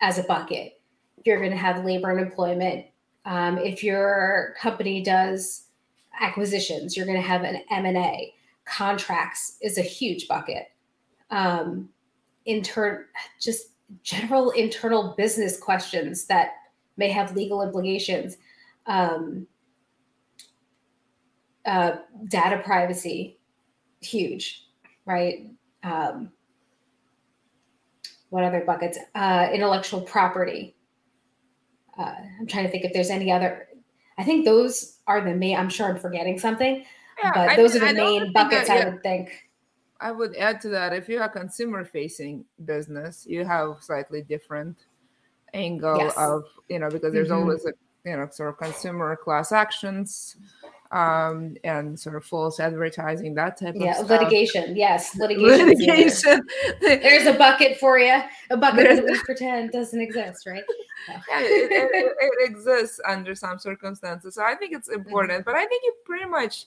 as 0.00 0.18
a 0.18 0.24
bucket. 0.24 0.80
You're 1.24 1.38
going 1.38 1.50
to 1.50 1.56
have 1.56 1.84
labor 1.84 2.10
and 2.10 2.20
employment. 2.20 2.86
Um, 3.24 3.58
if 3.58 3.82
your 3.82 4.54
company 4.60 5.02
does 5.02 5.62
acquisitions 6.20 6.96
you're 6.96 7.06
going 7.06 7.20
to 7.20 7.26
have 7.26 7.42
an 7.42 7.60
m&a 7.70 8.32
contracts 8.66 9.56
is 9.60 9.78
a 9.78 9.82
huge 9.82 10.28
bucket. 10.28 10.66
Um, 11.30 11.88
intern 12.44 13.04
just 13.40 13.68
general 14.02 14.50
internal 14.50 15.14
business 15.16 15.58
questions 15.58 16.26
that 16.26 16.50
may 16.96 17.10
have 17.10 17.34
legal 17.36 17.62
implications. 17.62 18.36
Um, 18.86 19.46
uh, 21.66 21.96
data 22.28 22.60
privacy 22.62 23.38
huge 24.00 24.64
right? 25.06 25.50
Um, 25.82 26.30
what 28.30 28.44
other 28.44 28.64
buckets? 28.64 28.98
Uh, 29.14 29.48
intellectual 29.52 30.00
property. 30.00 30.74
Uh, 31.96 32.14
i'm 32.40 32.46
trying 32.48 32.64
to 32.64 32.70
think 32.72 32.84
if 32.84 32.92
there's 32.92 33.08
any 33.08 33.30
other 33.30 33.68
i 34.18 34.24
think 34.24 34.44
those 34.44 34.98
are 35.06 35.20
the 35.20 35.32
main 35.32 35.56
i'm 35.56 35.68
sure 35.68 35.88
i'm 35.88 35.96
forgetting 35.96 36.36
something 36.36 36.84
yeah, 37.22 37.30
but 37.32 37.50
I 37.50 37.54
those 37.56 37.76
are 37.76 37.78
the 37.78 37.92
main 37.94 38.32
buckets 38.32 38.66
that, 38.66 38.78
yeah. 38.78 38.86
i 38.86 38.88
would 38.88 39.00
think 39.04 39.30
I 40.00 40.12
would 40.12 40.36
add 40.36 40.60
to 40.62 40.68
that 40.70 40.92
if 40.92 41.08
you're 41.08 41.22
a 41.22 41.28
consumer 41.28 41.84
facing 41.84 42.44
business, 42.64 43.26
you 43.26 43.44
have 43.44 43.76
slightly 43.80 44.22
different 44.22 44.84
angle 45.52 45.96
yes. 45.96 46.14
of, 46.16 46.44
you 46.68 46.78
know, 46.78 46.90
because 46.90 47.12
there's 47.12 47.28
mm-hmm. 47.28 47.42
always 47.42 47.64
a, 47.64 47.72
you 48.04 48.16
know, 48.16 48.28
sort 48.30 48.50
of 48.50 48.58
consumer 48.58 49.16
class 49.16 49.52
actions. 49.52 50.36
um, 50.94 51.56
and 51.64 51.98
sort 51.98 52.14
of 52.14 52.24
false 52.24 52.60
advertising, 52.60 53.34
that 53.34 53.58
type 53.58 53.74
yeah, 53.76 54.00
of 54.00 54.08
litigation. 54.08 54.76
Yes, 54.76 55.16
litigation. 55.16 55.66
litigation. 55.66 56.40
There's 56.80 57.26
a 57.26 57.32
bucket 57.32 57.78
for 57.78 57.98
you. 57.98 58.22
A 58.50 58.56
bucket 58.56 58.96
that 58.96 59.04
we 59.04 59.18
pretend 59.24 59.72
doesn't 59.72 60.00
exist, 60.00 60.46
right? 60.46 60.62
Yeah, 61.08 61.40
it, 61.40 61.72
it, 61.72 62.12
it, 62.20 62.48
exists 62.48 63.00
under 63.08 63.34
some 63.34 63.58
circumstances. 63.58 64.36
So 64.36 64.44
I 64.44 64.54
think 64.54 64.72
it's 64.72 64.88
mm-hmm. 64.88 65.00
important. 65.00 65.40
Mm-hmm. 65.40 65.50
But 65.50 65.56
I 65.56 65.66
think 65.66 65.82
you 65.82 65.94
pretty 66.06 66.26
much 66.26 66.66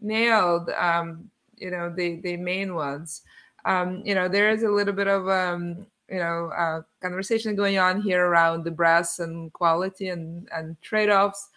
nailed, 0.00 0.68
um, 0.70 1.30
you 1.62 1.70
know, 1.70 1.92
the 1.94 2.20
the 2.20 2.36
main 2.36 2.74
ones. 2.74 3.22
Um, 3.64 4.02
you 4.04 4.14
know, 4.14 4.28
there 4.28 4.50
is 4.50 4.64
a 4.64 4.68
little 4.68 4.92
bit 4.92 5.06
of 5.06 5.28
um, 5.28 5.86
you 6.10 6.18
know 6.18 6.50
uh, 6.56 6.82
conversation 7.00 7.54
going 7.54 7.78
on 7.78 8.02
here 8.02 8.26
around 8.26 8.64
the 8.64 8.70
brass 8.70 9.20
and 9.20 9.52
quality 9.52 10.08
and 10.08 10.48
and 10.52 10.76
trade-offs 10.82 11.48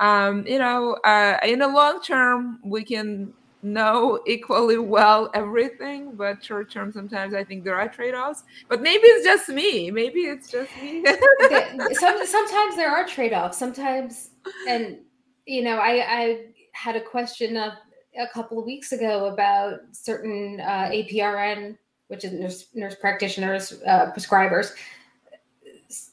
um, 0.00 0.46
you 0.46 0.58
know, 0.58 0.94
uh, 1.04 1.38
in 1.44 1.58
the 1.58 1.68
long 1.68 2.00
term, 2.00 2.58
we 2.64 2.82
can 2.82 3.34
know 3.62 4.18
equally 4.26 4.78
well 4.78 5.30
everything, 5.34 6.16
but 6.16 6.42
short 6.42 6.70
term, 6.70 6.90
sometimes 6.90 7.34
I 7.34 7.44
think 7.44 7.64
there 7.64 7.78
are 7.78 7.86
trade 7.86 8.14
offs. 8.14 8.42
But 8.68 8.80
maybe 8.80 9.02
it's 9.04 9.26
just 9.26 9.50
me. 9.50 9.90
Maybe 9.90 10.20
it's 10.20 10.50
just 10.50 10.70
me. 10.80 11.04
Some, 11.92 12.26
sometimes 12.26 12.76
there 12.76 12.90
are 12.90 13.06
trade 13.06 13.34
offs. 13.34 13.58
Sometimes, 13.58 14.30
and 14.66 14.98
you 15.44 15.62
know, 15.62 15.76
I, 15.76 16.22
I 16.22 16.44
had 16.72 16.96
a 16.96 17.00
question 17.02 17.58
of 17.58 17.74
a 18.18 18.26
couple 18.28 18.58
of 18.58 18.64
weeks 18.64 18.92
ago 18.92 19.26
about 19.26 19.80
certain 19.92 20.60
uh, 20.60 20.90
APRN, 20.92 21.76
which 22.08 22.24
is 22.24 22.32
nurse, 22.32 22.66
nurse 22.74 22.94
practitioners, 22.94 23.80
uh, 23.86 24.12
prescribers 24.12 24.72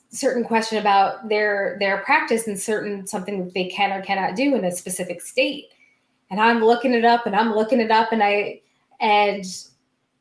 certain 0.09 0.43
question 0.43 0.77
about 0.77 1.27
their 1.29 1.77
their 1.79 1.99
practice 1.99 2.47
and 2.47 2.59
certain 2.59 3.05
something 3.05 3.43
that 3.43 3.53
they 3.53 3.65
can 3.65 3.91
or 3.91 4.01
cannot 4.01 4.35
do 4.35 4.55
in 4.55 4.65
a 4.65 4.71
specific 4.71 5.21
state. 5.21 5.65
And 6.29 6.39
i'm 6.39 6.63
looking 6.63 6.93
it 6.93 7.05
up 7.05 7.25
and 7.25 7.35
i'm 7.35 7.53
looking 7.53 7.79
it 7.79 7.91
up 7.91 8.11
and 8.11 8.23
i 8.23 8.61
and 8.99 9.45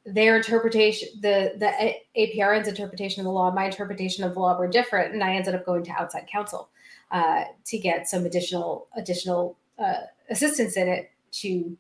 their 0.05 0.37
interpretation 0.37 1.09
the 1.21 1.55
the 1.59 1.95
aprn's 2.15 2.69
interpretation 2.69 3.21
of 3.21 3.25
the 3.25 3.31
law 3.31 3.51
my 3.51 3.65
interpretation 3.65 4.23
of 4.23 4.35
the 4.35 4.41
law 4.41 4.57
were 4.57 4.69
different 4.69 5.13
and 5.13 5.25
i 5.25 5.35
ended 5.35 5.55
up 5.55 5.67
going 5.67 5.83
to 5.83 5.91
outside 5.91 6.27
counsel 6.31 6.69
uh, 7.11 7.45
to 7.65 7.79
get 7.79 8.09
some 8.09 8.25
additional 8.25 8.87
additional 8.97 9.57
uh, 9.79 10.03
assistance 10.31 10.77
in 10.77 10.87
it 10.87 11.11
to 11.41 11.77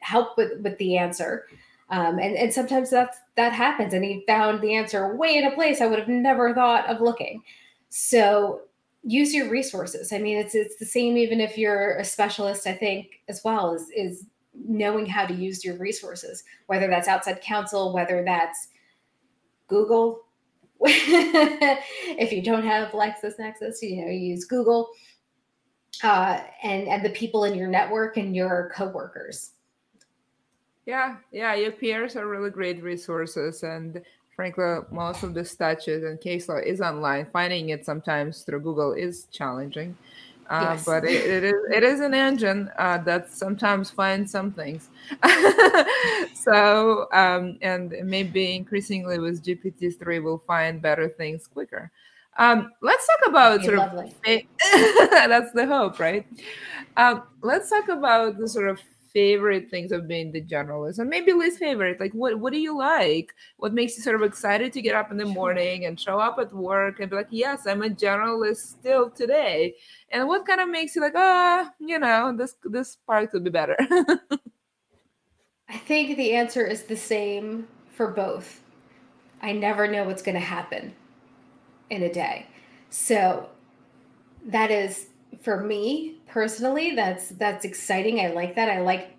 help 0.00 0.36
with 0.36 0.60
with 0.60 0.76
the 0.78 0.96
answer 0.98 1.46
um, 1.90 2.18
and, 2.18 2.36
and 2.36 2.52
sometimes 2.52 2.90
that's 2.90 3.18
that 3.36 3.52
happens. 3.52 3.94
And 3.94 4.04
he 4.04 4.24
found 4.26 4.60
the 4.60 4.74
answer 4.74 5.14
way 5.16 5.36
in 5.36 5.46
a 5.46 5.54
place 5.54 5.80
I 5.80 5.86
would 5.86 5.98
have 5.98 6.08
never 6.08 6.54
thought 6.54 6.88
of 6.88 7.00
looking. 7.00 7.42
So 7.90 8.62
use 9.02 9.34
your 9.34 9.50
resources. 9.50 10.12
I 10.12 10.18
mean, 10.18 10.38
it's 10.38 10.54
it's 10.54 10.76
the 10.76 10.86
same 10.86 11.16
even 11.16 11.40
if 11.40 11.58
you're 11.58 11.96
a 11.96 12.04
specialist, 12.04 12.66
I 12.66 12.72
think, 12.72 13.22
as 13.28 13.42
well, 13.44 13.74
is 13.74 13.90
is 13.94 14.26
knowing 14.54 15.06
how 15.06 15.26
to 15.26 15.34
use 15.34 15.64
your 15.64 15.76
resources, 15.76 16.44
whether 16.66 16.88
that's 16.88 17.08
outside 17.08 17.40
counsel, 17.40 17.92
whether 17.92 18.24
that's 18.24 18.68
Google. 19.68 20.22
if 20.86 22.32
you 22.32 22.42
don't 22.42 22.64
have 22.64 22.88
LexisNexis, 22.88 23.76
you 23.82 24.04
know, 24.04 24.10
use 24.10 24.44
Google. 24.44 24.90
Uh, 26.02 26.40
and 26.62 26.88
and 26.88 27.04
the 27.04 27.10
people 27.10 27.44
in 27.44 27.54
your 27.54 27.68
network 27.68 28.16
and 28.16 28.34
your 28.34 28.72
coworkers 28.74 29.52
yeah, 30.86 31.16
yeah, 31.32 31.54
your 31.54 31.72
peers 31.72 32.14
are 32.16 32.26
really 32.26 32.50
great 32.50 32.82
resources, 32.82 33.62
and 33.62 34.02
frankly, 34.36 34.80
most 34.90 35.22
of 35.22 35.32
the 35.32 35.44
statutes 35.44 36.04
and 36.04 36.20
case 36.20 36.48
law 36.48 36.58
is 36.58 36.80
online. 36.80 37.26
Finding 37.32 37.70
it 37.70 37.86
sometimes 37.86 38.42
through 38.42 38.60
Google 38.60 38.92
is 38.92 39.26
challenging, 39.32 39.96
uh, 40.50 40.72
yes. 40.72 40.84
but 40.84 41.04
it, 41.04 41.24
it 41.24 41.44
is 41.44 41.54
it 41.72 41.82
is 41.82 42.00
an 42.00 42.12
engine 42.12 42.70
uh, 42.78 42.98
that 42.98 43.32
sometimes 43.32 43.90
finds 43.90 44.30
some 44.30 44.52
things. 44.52 44.90
so, 46.34 47.08
um, 47.12 47.56
and 47.62 47.94
maybe 48.04 48.54
increasingly 48.54 49.18
with 49.18 49.42
GPT 49.42 49.98
three, 49.98 50.18
we'll 50.18 50.44
find 50.46 50.82
better 50.82 51.08
things 51.08 51.46
quicker. 51.46 51.90
Um, 52.36 52.72
let's 52.82 53.06
talk 53.06 53.28
about 53.28 53.64
sort 53.64 53.78
lovely. 53.78 54.14
of 54.26 54.42
that's 55.10 55.52
the 55.52 55.66
hope, 55.66 56.00
right? 56.00 56.26
Um, 56.96 57.24
let's 57.42 57.70
talk 57.70 57.88
about 57.88 58.38
the 58.38 58.48
sort 58.48 58.68
of 58.68 58.80
favorite 59.12 59.70
things 59.70 59.92
of 59.92 60.08
being 60.08 60.32
the 60.32 60.42
generalist 60.42 60.98
and 60.98 61.08
maybe 61.08 61.32
least 61.32 61.60
favorite 61.60 62.00
like 62.00 62.12
what 62.14 62.36
what 62.40 62.52
do 62.52 62.58
you 62.58 62.76
like? 62.76 63.32
What 63.58 63.72
makes 63.72 63.96
you 63.96 64.02
sort 64.02 64.16
of 64.16 64.22
excited 64.22 64.72
to 64.72 64.82
get 64.82 64.96
up 64.96 65.12
in 65.12 65.16
the 65.16 65.24
morning 65.24 65.84
and 65.86 65.98
show 65.98 66.18
up 66.18 66.36
at 66.40 66.52
work 66.52 66.98
and 66.98 67.08
be 67.08 67.14
like 67.14 67.28
yes 67.30 67.64
i'm 67.68 67.82
a 67.82 67.88
generalist 67.88 68.56
still 68.56 69.08
today 69.10 69.76
and 70.10 70.26
what 70.26 70.44
kind 70.44 70.60
of 70.60 70.68
makes 70.68 70.96
you 70.96 71.00
like 71.00 71.12
ah 71.14 71.64
oh, 71.64 71.70
you 71.78 72.00
know 72.00 72.34
this 72.36 72.56
this 72.64 72.96
part 73.06 73.30
could 73.30 73.44
be 73.44 73.50
better? 73.50 73.76
I 75.68 75.78
think 75.78 76.16
the 76.16 76.34
answer 76.34 76.66
is 76.66 76.82
the 76.82 76.96
same 76.96 77.68
for 77.92 78.08
both. 78.08 78.60
I 79.40 79.52
never 79.52 79.86
know 79.86 80.04
what's 80.04 80.22
going 80.22 80.34
to 80.34 80.40
happen 80.40 80.92
in 81.90 82.02
a 82.02 82.12
day. 82.12 82.46
So 82.90 83.48
that 84.46 84.70
is 84.70 85.06
for 85.42 85.62
me 85.62 86.18
personally 86.26 86.94
that's 86.94 87.30
that's 87.30 87.64
exciting. 87.64 88.20
I 88.20 88.28
like 88.28 88.54
that. 88.56 88.68
I 88.68 88.80
like 88.80 89.14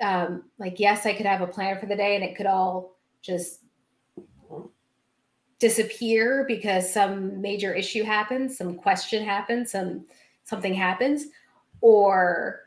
um 0.00 0.44
like 0.58 0.78
yes 0.78 1.06
i 1.06 1.12
could 1.12 1.26
have 1.26 1.40
a 1.40 1.46
plan 1.46 1.78
for 1.78 1.86
the 1.86 1.96
day 1.96 2.14
and 2.14 2.24
it 2.24 2.36
could 2.36 2.46
all 2.46 2.96
just 3.20 3.60
disappear 5.58 6.44
because 6.46 6.92
some 6.92 7.40
major 7.40 7.74
issue 7.74 8.04
happens 8.04 8.56
some 8.56 8.76
question 8.76 9.24
happens 9.24 9.72
some 9.72 10.04
something 10.44 10.72
happens 10.72 11.26
or 11.80 12.60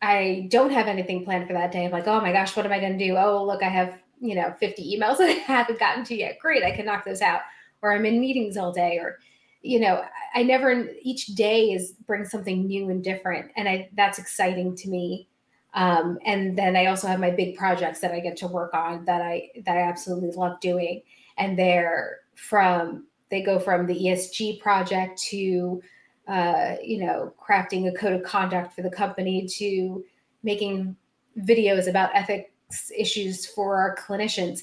i 0.00 0.46
don't 0.50 0.70
have 0.70 0.86
anything 0.86 1.24
planned 1.24 1.46
for 1.46 1.52
that 1.52 1.70
day. 1.70 1.84
I'm 1.84 1.90
like 1.90 2.06
oh 2.06 2.20
my 2.20 2.32
gosh 2.32 2.56
what 2.56 2.64
am 2.64 2.72
i 2.72 2.80
going 2.80 2.98
to 2.98 3.04
do? 3.04 3.16
Oh 3.16 3.44
look 3.44 3.62
i 3.62 3.68
have 3.68 3.98
you 4.20 4.34
know 4.34 4.54
50 4.58 4.96
emails 4.96 5.18
that 5.18 5.28
i 5.28 5.32
haven't 5.32 5.78
gotten 5.78 6.04
to 6.04 6.14
yet. 6.14 6.38
Great 6.38 6.64
i 6.64 6.70
can 6.70 6.86
knock 6.86 7.04
those 7.04 7.20
out 7.20 7.42
or 7.82 7.92
i'm 7.92 8.06
in 8.06 8.20
meetings 8.20 8.56
all 8.56 8.72
day 8.72 8.98
or 8.98 9.18
you 9.62 9.78
know 9.80 10.02
i 10.34 10.42
never 10.42 10.88
each 11.02 11.26
day 11.26 11.72
is 11.72 11.92
brings 12.06 12.30
something 12.30 12.66
new 12.66 12.88
and 12.90 13.04
different 13.04 13.50
and 13.56 13.68
i 13.68 13.88
that's 13.94 14.18
exciting 14.18 14.74
to 14.76 14.88
me. 14.88 15.28
Um, 15.72 16.18
and 16.24 16.58
then 16.58 16.74
i 16.76 16.86
also 16.86 17.06
have 17.06 17.20
my 17.20 17.30
big 17.30 17.56
projects 17.56 18.00
that 18.00 18.12
i 18.12 18.20
get 18.20 18.36
to 18.38 18.48
work 18.48 18.74
on 18.74 19.04
that 19.04 19.22
i 19.22 19.50
that 19.64 19.76
i 19.76 19.82
absolutely 19.82 20.32
love 20.32 20.58
doing. 20.60 21.02
And 21.38 21.58
they're 21.58 22.18
from 22.34 23.06
they 23.30 23.42
go 23.42 23.58
from 23.58 23.86
the 23.86 23.94
esg 23.94 24.60
project 24.60 25.20
to 25.30 25.80
uh, 26.26 26.76
you 26.82 27.04
know 27.04 27.34
crafting 27.40 27.88
a 27.88 27.96
code 27.96 28.12
of 28.12 28.22
conduct 28.22 28.74
for 28.74 28.82
the 28.82 28.90
company 28.90 29.46
to 29.46 30.04
making 30.42 30.96
videos 31.38 31.88
about 31.88 32.10
ethics 32.14 32.90
issues 32.96 33.46
for 33.46 33.76
our 33.76 33.96
clinicians. 33.96 34.62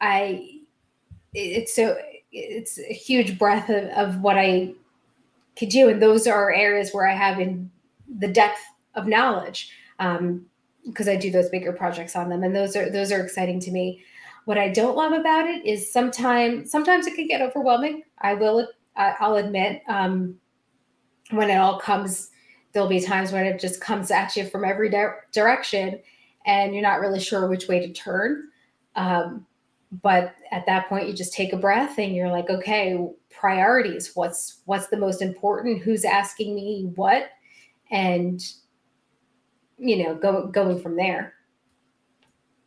I 0.00 0.60
it's 1.32 1.74
so 1.74 1.96
it's 2.32 2.78
a 2.78 2.92
huge 2.92 3.38
breadth 3.38 3.68
of, 3.68 3.84
of 3.90 4.20
what 4.20 4.38
I 4.38 4.72
could 5.56 5.68
do. 5.68 5.88
And 5.88 6.00
those 6.00 6.26
are 6.26 6.52
areas 6.52 6.90
where 6.92 7.08
I 7.08 7.14
have 7.14 7.40
in 7.40 7.70
the 8.18 8.28
depth 8.28 8.60
of 8.94 9.06
knowledge 9.06 9.70
um, 9.98 10.46
because 10.86 11.08
I 11.08 11.16
do 11.16 11.30
those 11.30 11.48
bigger 11.50 11.72
projects 11.72 12.16
on 12.16 12.28
them. 12.28 12.42
And 12.42 12.54
those 12.54 12.76
are 12.76 12.90
those 12.90 13.12
are 13.12 13.20
exciting 13.20 13.60
to 13.60 13.70
me. 13.70 14.02
What 14.46 14.58
I 14.58 14.68
don't 14.68 14.96
love 14.96 15.12
about 15.12 15.46
it 15.46 15.64
is 15.66 15.92
sometimes 15.92 16.70
sometimes 16.70 17.06
it 17.06 17.14
can 17.14 17.26
get 17.26 17.42
overwhelming. 17.42 18.02
I 18.18 18.34
will 18.34 18.66
I'll 18.96 19.36
admit 19.36 19.82
um, 19.88 20.36
when 21.30 21.50
it 21.50 21.56
all 21.56 21.78
comes, 21.78 22.30
there'll 22.72 22.88
be 22.88 23.00
times 23.00 23.32
when 23.32 23.46
it 23.46 23.60
just 23.60 23.80
comes 23.80 24.10
at 24.10 24.36
you 24.36 24.46
from 24.46 24.64
every 24.64 24.90
di- 24.90 25.14
direction, 25.32 26.00
and 26.46 26.74
you're 26.74 26.82
not 26.82 27.00
really 27.00 27.20
sure 27.20 27.48
which 27.48 27.68
way 27.68 27.80
to 27.80 27.92
turn. 27.92 28.48
Um, 28.96 29.46
but 30.02 30.34
at 30.52 30.66
that 30.66 30.88
point 30.88 31.08
you 31.08 31.14
just 31.14 31.32
take 31.32 31.52
a 31.52 31.56
breath 31.56 31.98
and 31.98 32.14
you're 32.14 32.30
like 32.30 32.48
okay 32.48 32.98
priorities. 33.30 34.12
What's 34.14 34.60
what's 34.66 34.88
the 34.88 34.96
most 34.96 35.22
important? 35.22 35.82
Who's 35.82 36.04
asking 36.04 36.54
me 36.54 36.90
what? 36.94 37.30
And 37.90 38.40
you 39.78 40.04
know 40.04 40.14
go 40.14 40.46
going 40.46 40.80
from 40.80 40.96
there. 40.96 41.34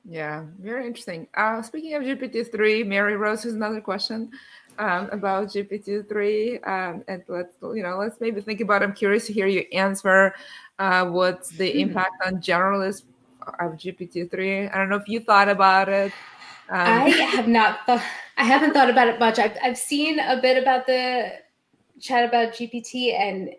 Yeah 0.05 0.45
very 0.59 0.85
interesting. 0.85 1.27
Uh 1.35 1.61
speaking 1.61 1.93
of 1.93 2.03
gpt-3 2.03 2.85
mary 2.85 3.15
rose 3.15 3.43
has 3.43 3.53
another 3.53 3.79
question 3.81 4.31
um, 4.79 5.09
about 5.11 5.47
gpt-3 5.47 6.67
um, 6.67 7.03
and 7.07 7.23
let's 7.27 7.55
you 7.61 7.83
know 7.83 7.97
let's 7.97 8.19
maybe 8.19 8.41
think 8.41 8.61
about 8.61 8.81
i'm 8.81 8.93
curious 8.93 9.27
to 9.27 9.33
hear 9.33 9.47
your 9.47 9.63
answer 9.71 10.33
uh, 10.79 11.05
what's 11.05 11.49
the 11.49 11.71
hmm. 11.71 11.79
impact 11.79 12.15
on 12.25 12.35
generalists 12.37 13.03
of 13.59 13.73
gpt-3 13.73 14.73
i 14.73 14.77
don't 14.77 14.89
know 14.89 14.95
if 14.95 15.07
you 15.07 15.19
thought 15.19 15.49
about 15.49 15.89
it 15.89 16.11
um, 16.69 16.79
I 16.79 17.09
have 17.09 17.47
not 17.47 17.85
thought. 17.85 18.03
I 18.37 18.45
haven't 18.45 18.73
thought 18.73 18.89
about 18.89 19.07
it 19.07 19.19
much. 19.19 19.39
I've 19.39 19.57
I've 19.61 19.77
seen 19.77 20.19
a 20.19 20.39
bit 20.41 20.61
about 20.61 20.87
the 20.87 21.33
chat 21.99 22.27
about 22.27 22.53
GPT, 22.53 23.13
and 23.13 23.49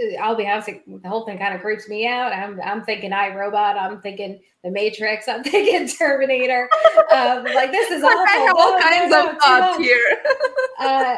uh, 0.00 0.16
I'll 0.22 0.36
be 0.36 0.46
honest, 0.46 0.70
the 0.86 1.08
whole 1.08 1.24
thing 1.26 1.38
kind 1.38 1.54
of 1.54 1.60
creeps 1.60 1.88
me 1.88 2.06
out. 2.06 2.32
I'm 2.32 2.60
I'm 2.62 2.84
thinking 2.84 3.10
iRobot. 3.10 3.80
I'm 3.80 4.00
thinking 4.00 4.40
The 4.62 4.70
Matrix. 4.70 5.28
I'm 5.28 5.42
thinking 5.44 5.88
Terminator. 5.88 6.68
Um, 7.12 7.44
like 7.44 7.72
this 7.72 7.90
is 7.90 8.02
awful. 8.04 8.58
all 8.58 8.80
kinds 8.80 9.14
of 9.14 9.38
thoughts 9.38 9.78
here. 9.78 10.18
uh, 10.78 11.16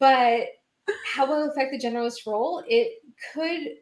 but 0.00 0.48
how 1.14 1.26
will 1.26 1.44
it 1.44 1.50
affect 1.50 1.72
the 1.72 1.78
generalist 1.78 2.26
role? 2.26 2.62
It 2.66 3.02
could 3.32 3.76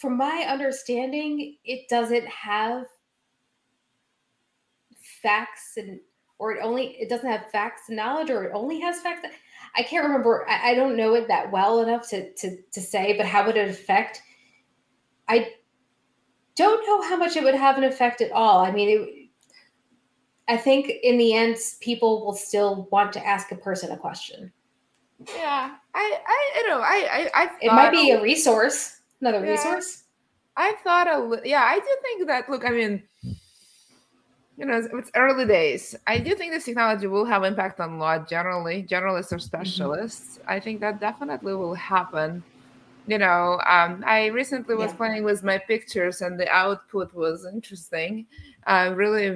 from 0.00 0.16
my 0.16 0.46
understanding, 0.48 1.56
it 1.64 1.88
doesn't 1.88 2.26
have 2.26 2.86
facts 5.26 5.72
and 5.76 5.98
or 6.38 6.52
it 6.52 6.60
only 6.62 6.96
it 7.00 7.08
doesn't 7.08 7.28
have 7.28 7.50
facts 7.50 7.82
and 7.88 7.96
knowledge 7.96 8.30
or 8.30 8.44
it 8.44 8.52
only 8.54 8.78
has 8.78 9.00
facts 9.00 9.26
i 9.74 9.82
can't 9.82 10.04
remember 10.04 10.46
I, 10.48 10.70
I, 10.70 10.74
don't 10.74 10.96
know 10.96 11.14
it 11.14 11.26
that 11.26 11.50
well 11.50 11.80
enough 11.80 12.08
to, 12.10 12.32
to 12.32 12.56
to 12.72 12.80
say 12.80 13.16
but 13.16 13.26
how 13.26 13.44
would 13.44 13.56
it 13.56 13.68
affect? 13.68 14.22
I 15.28 15.50
don't 16.54 16.86
know 16.86 17.02
how 17.02 17.16
much 17.16 17.34
it 17.34 17.42
would 17.42 17.56
have 17.56 17.76
an 17.76 17.84
effect 17.84 18.20
at 18.20 18.30
all. 18.30 18.64
I 18.64 18.70
mean 18.70 18.88
it, 18.88 19.28
i 20.48 20.56
think 20.56 20.92
in 21.02 21.18
the 21.18 21.34
end 21.34 21.56
people 21.80 22.24
will 22.24 22.34
still 22.34 22.86
want 22.92 23.12
to 23.14 23.26
ask 23.26 23.50
a 23.50 23.56
person 23.56 23.90
a 23.90 23.96
question. 23.96 24.52
Yeah 25.36 25.74
i 25.94 26.20
i 26.26 26.60
you 26.60 26.68
know 26.68 26.80
i 26.80 27.08
i, 27.10 27.42
I 27.42 27.50
it 27.60 27.72
might 27.72 27.90
be 27.90 28.12
a 28.12 28.22
resource 28.22 29.00
another 29.20 29.44
yeah, 29.44 29.52
resource. 29.52 30.04
I 30.56 30.76
thought 30.84 31.08
a 31.08 31.40
yeah 31.44 31.64
i 31.64 31.78
do 31.78 31.96
think 32.02 32.28
that 32.28 32.48
look 32.48 32.64
i 32.64 32.70
mean 32.70 33.02
you 34.56 34.64
know, 34.64 34.82
it's 34.92 35.10
early 35.14 35.44
days. 35.44 35.94
I 36.06 36.18
do 36.18 36.34
think 36.34 36.52
this 36.52 36.64
technology 36.64 37.06
will 37.06 37.26
have 37.26 37.44
impact 37.44 37.78
on 37.78 37.98
law 37.98 38.18
generally, 38.18 38.82
generalists 38.82 39.32
or 39.32 39.36
mm-hmm. 39.36 39.38
specialists. 39.40 40.38
Mm-hmm. 40.38 40.50
I 40.50 40.60
think 40.60 40.80
that 40.80 40.98
definitely 40.98 41.54
will 41.54 41.74
happen. 41.74 42.42
You 43.06 43.18
know, 43.18 43.60
um, 43.66 44.02
I 44.06 44.26
recently 44.26 44.74
was 44.74 44.90
yeah. 44.90 44.96
playing 44.96 45.24
with 45.24 45.44
my 45.44 45.58
pictures, 45.58 46.22
and 46.22 46.40
the 46.40 46.48
output 46.48 47.14
was 47.14 47.46
interesting. 47.46 48.26
Uh, 48.66 48.92
really, 48.96 49.26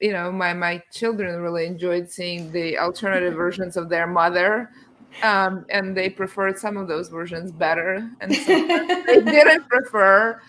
you 0.00 0.12
know, 0.12 0.32
my 0.32 0.52
my 0.52 0.82
children 0.90 1.40
really 1.40 1.66
enjoyed 1.66 2.10
seeing 2.10 2.50
the 2.50 2.78
alternative 2.78 3.34
versions 3.44 3.76
of 3.76 3.88
their 3.88 4.06
mother 4.06 4.70
um, 5.22 5.64
and 5.70 5.96
they 5.96 6.10
preferred 6.10 6.58
some 6.58 6.76
of 6.76 6.88
those 6.88 7.08
versions 7.08 7.52
better, 7.52 8.10
and 8.20 8.34
so 8.34 8.66
they 9.06 9.20
didn't 9.22 9.68
prefer. 9.68 10.40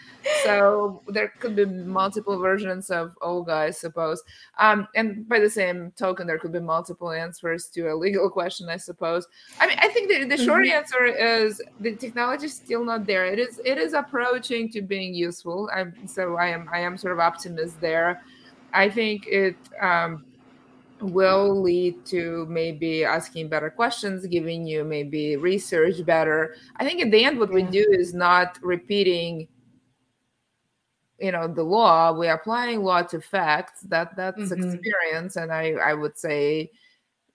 So 0.43 1.04
there 1.08 1.32
could 1.39 1.56
be 1.56 1.65
multiple 1.65 2.39
versions 2.39 2.89
of 2.89 3.13
Olga, 3.21 3.54
I 3.54 3.69
suppose. 3.69 4.23
Um, 4.60 4.88
and 4.95 5.28
by 5.30 5.39
the 5.39 5.49
same 5.49 5.91
token, 5.95 6.25
there 6.25 6.39
could 6.39 6.51
be 6.51 6.60
multiple 6.60 7.12
answers 7.12 7.67
to 7.67 7.91
a 7.91 7.95
legal 7.95 8.30
question, 8.32 8.67
I 8.69 8.78
suppose. 8.78 9.28
I 9.60 9.67
mean, 9.67 9.78
I 9.80 9.88
think 9.89 10.10
the, 10.10 10.25
the 10.36 10.43
short 10.43 10.65
mm-hmm. 10.65 10.78
answer 10.78 11.06
is 11.06 11.62
the 11.80 11.95
technology 11.95 12.47
is 12.47 12.56
still 12.56 12.84
not 12.84 13.06
there. 13.06 13.25
It 13.25 13.39
is 13.39 13.62
it 13.63 13.78
is 13.78 13.93
approaching 13.93 14.69
to 14.71 14.82
being 14.82 15.13
useful. 15.13 15.69
I'm, 15.73 15.93
so 16.08 16.36
I 16.38 16.47
am 16.47 16.67
I 16.73 16.80
am 16.80 16.97
sort 16.97 17.13
of 17.13 17.19
optimist 17.19 17.80
there. 17.82 18.23
I 18.73 18.89
think 18.89 19.28
it. 19.28 19.56
Um, 19.80 20.25
will 21.12 21.62
lead 21.62 22.06
to 22.08 22.46
maybe 22.50 23.06
asking 23.06 23.50
better 23.50 23.70
questions, 23.70 24.26
giving 24.28 24.65
you 24.65 24.84
maybe 24.84 25.36
research 25.38 26.06
better. 26.06 26.56
I 26.78 26.86
think 26.86 27.02
at 27.02 27.12
the 27.12 27.24
end, 27.24 27.39
what 27.39 27.50
yeah. 27.50 27.56
we 27.56 27.63
do 27.63 27.86
is 27.91 28.13
not 28.13 28.60
repeating, 28.62 29.48
you 31.20 31.32
know, 31.32 31.48
the 31.48 31.63
law. 31.63 32.12
We're 32.13 32.34
applying 32.34 32.84
law 32.84 33.04
to 33.04 33.22
facts. 33.22 33.82
That 33.82 34.15
that's 34.15 34.38
mm-hmm. 34.38 34.74
experience, 34.74 35.36
and 35.36 35.52
I 35.52 35.74
I 35.74 35.94
would 35.94 36.18
say 36.18 36.72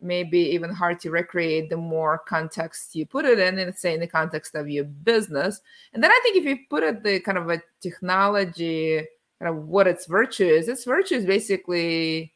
maybe 0.02 0.38
even 0.38 0.70
hard 0.70 0.98
to 1.00 1.10
recreate 1.10 1.68
the 1.68 1.76
more 1.76 2.18
context 2.18 2.94
you 2.94 3.04
put 3.04 3.24
it 3.24 3.38
in 3.38 3.58
and 3.58 3.76
say 3.76 3.94
in 3.94 4.00
the 4.00 4.06
context 4.06 4.54
of 4.54 4.68
your 4.68 4.84
business 4.84 5.60
and 5.92 6.02
then 6.02 6.10
i 6.10 6.20
think 6.22 6.36
if 6.36 6.44
you 6.44 6.56
put 6.70 6.82
it 6.82 7.02
the 7.02 7.20
kind 7.20 7.36
of 7.36 7.50
a 7.50 7.60
technology 7.80 9.04
kind 9.38 9.54
of 9.54 9.68
what 9.68 9.86
its 9.86 10.06
virtue 10.06 10.46
is 10.46 10.68
its 10.68 10.84
virtue 10.84 11.16
is 11.16 11.26
basically 11.26 12.32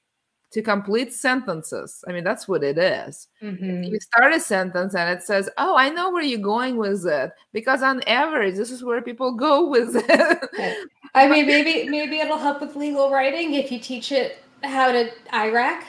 to 0.54 0.62
complete 0.62 1.12
sentences. 1.12 2.04
I 2.06 2.12
mean, 2.12 2.22
that's 2.22 2.46
what 2.46 2.62
it 2.62 2.78
is. 2.78 3.26
Mm-hmm. 3.42 3.82
You 3.82 3.98
start 3.98 4.32
a 4.32 4.38
sentence 4.38 4.94
and 4.94 5.10
it 5.10 5.24
says, 5.24 5.50
Oh, 5.58 5.76
I 5.76 5.88
know 5.90 6.12
where 6.12 6.22
you're 6.22 6.38
going 6.38 6.76
with 6.76 7.04
it. 7.06 7.32
Because 7.52 7.82
on 7.82 8.02
average, 8.04 8.54
this 8.54 8.70
is 8.70 8.84
where 8.84 9.02
people 9.02 9.32
go 9.32 9.68
with 9.74 9.96
it. 9.96 10.88
I 11.12 11.26
mean, 11.28 11.48
maybe 11.48 11.88
maybe 11.88 12.18
it'll 12.20 12.38
help 12.38 12.60
with 12.60 12.76
legal 12.76 13.10
writing 13.10 13.54
if 13.54 13.72
you 13.72 13.80
teach 13.80 14.12
it 14.12 14.38
how 14.62 14.92
to 14.92 15.10
IRAC. 15.32 15.82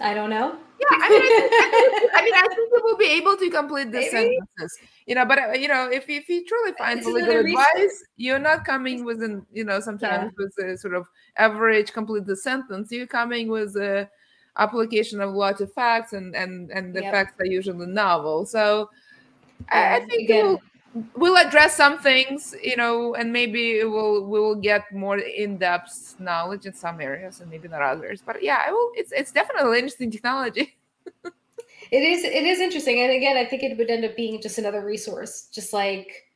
I 0.00 0.14
don't 0.14 0.30
know. 0.30 0.56
Yeah, 0.80 0.86
I 0.92 1.08
mean, 1.10 1.22
I, 1.22 2.08
I, 2.14 2.24
mean, 2.24 2.34
I 2.34 2.48
think 2.48 2.70
it 2.72 2.84
will 2.84 2.96
be 2.96 3.10
able 3.12 3.36
to 3.36 3.50
complete 3.50 3.92
the 3.92 4.02
sentences. 4.04 4.78
You 5.06 5.14
know, 5.14 5.26
but 5.26 5.38
uh, 5.38 5.52
you 5.52 5.68
know, 5.68 5.90
if 5.90 6.08
if 6.08 6.28
you 6.28 6.44
truly 6.46 6.72
find 6.78 7.04
legal 7.04 7.40
advice, 7.40 8.04
you're 8.16 8.38
not 8.38 8.64
coming 8.64 9.04
with 9.04 9.22
an 9.22 9.44
you 9.52 9.64
know 9.64 9.80
sometimes 9.80 10.32
yeah. 10.38 10.44
with 10.44 10.58
a 10.64 10.78
sort 10.78 10.94
of 10.94 11.06
average 11.36 11.92
complete 11.92 12.26
the 12.26 12.36
sentence. 12.36 12.90
You're 12.90 13.06
coming 13.06 13.48
with 13.48 13.76
a 13.76 14.08
application 14.56 15.20
of 15.20 15.34
lot 15.34 15.60
of 15.60 15.72
facts, 15.74 16.14
and 16.14 16.34
and 16.34 16.70
and 16.70 16.94
the 16.94 17.02
yep. 17.02 17.12
facts 17.12 17.34
are 17.40 17.46
usually 17.46 17.86
novel. 17.86 18.46
So 18.46 18.88
I, 19.68 19.96
I 19.96 20.00
think 20.06 20.22
Again, 20.22 20.58
we'll, 21.16 21.36
address 21.36 21.76
some 21.76 21.98
things, 21.98 22.54
you 22.62 22.76
know, 22.76 23.14
and 23.14 23.32
maybe 23.32 23.82
we'll 23.84 24.24
we 24.26 24.40
will 24.40 24.56
get 24.56 24.90
more 24.92 25.18
in 25.18 25.58
depth 25.58 26.16
knowledge 26.18 26.66
in 26.66 26.74
some 26.74 27.00
areas, 27.00 27.40
and 27.40 27.50
maybe 27.50 27.68
not 27.68 27.82
others. 27.82 28.22
But 28.24 28.42
yeah, 28.42 28.62
I 28.66 28.72
will. 28.72 28.92
It's 28.94 29.12
it's 29.12 29.32
definitely 29.32 29.78
interesting 29.78 30.10
technology. 30.10 30.76
it 31.24 32.02
is 32.02 32.24
it 32.24 32.44
is 32.44 32.60
interesting, 32.60 33.00
and 33.00 33.12
again, 33.12 33.36
I 33.36 33.44
think 33.44 33.62
it 33.62 33.78
would 33.78 33.90
end 33.90 34.04
up 34.04 34.16
being 34.16 34.40
just 34.40 34.58
another 34.58 34.84
resource, 34.84 35.48
just 35.52 35.72
like 35.72 36.28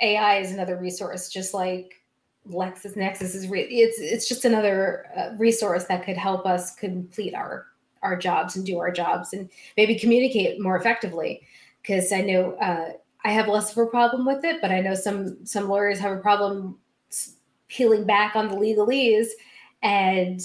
AI 0.00 0.38
is 0.38 0.52
another 0.52 0.76
resource, 0.76 1.28
just 1.28 1.54
like 1.54 2.02
Lexis 2.48 2.96
LexisNexis 2.96 3.34
is 3.34 3.48
re- 3.48 3.62
it's 3.62 3.98
it's 3.98 4.28
just 4.28 4.44
another 4.44 5.06
uh, 5.16 5.30
resource 5.36 5.84
that 5.84 6.04
could 6.04 6.16
help 6.16 6.46
us 6.46 6.74
complete 6.74 7.34
our 7.34 7.66
our 8.02 8.16
jobs 8.16 8.56
and 8.56 8.64
do 8.64 8.78
our 8.78 8.90
jobs 8.92 9.32
and 9.32 9.50
maybe 9.76 9.98
communicate 9.98 10.60
more 10.60 10.76
effectively 10.76 11.42
because 11.82 12.12
I 12.12 12.20
know 12.20 12.52
uh, 12.54 12.92
I 13.26 13.30
have 13.30 13.48
less 13.48 13.72
of 13.72 13.78
a 13.78 13.86
problem 13.86 14.24
with 14.24 14.44
it, 14.44 14.60
but 14.60 14.70
I 14.70 14.80
know 14.80 14.94
some 14.94 15.44
some 15.44 15.68
lawyers 15.68 15.98
have 15.98 16.12
a 16.12 16.20
problem 16.20 16.78
peeling 17.66 18.04
back 18.04 18.36
on 18.36 18.46
the 18.46 18.54
legalese 18.54 19.26
and 19.82 20.40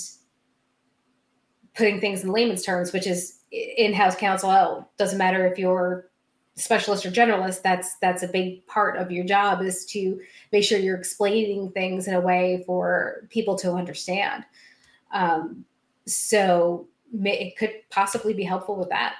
putting 1.75 2.01
things 2.01 2.23
in 2.23 2.31
layman's 2.31 2.63
terms, 2.63 2.91
which 2.91 3.05
is 3.05 3.41
in-house 3.51 4.15
counsel. 4.15 4.89
Doesn't 4.97 5.19
matter 5.19 5.45
if 5.45 5.59
you're 5.59 6.09
specialist 6.55 7.05
or 7.05 7.11
generalist 7.11 7.61
that's 7.61 7.97
that's 7.97 8.23
a 8.23 8.27
big 8.27 8.65
part 8.65 8.97
of 8.97 9.11
your 9.11 9.23
job 9.23 9.61
is 9.61 9.85
to 9.85 10.19
make 10.51 10.63
sure 10.63 10.79
you're 10.79 10.97
explaining 10.97 11.71
things 11.71 12.07
in 12.07 12.15
a 12.15 12.19
way 12.19 12.63
for 12.65 13.27
people 13.29 13.55
to 13.55 13.71
understand 13.71 14.43
um, 15.13 15.63
so 16.05 16.87
it 17.13 17.57
could 17.57 17.73
possibly 17.89 18.33
be 18.33 18.43
helpful 18.43 18.75
with 18.75 18.89
that 18.89 19.15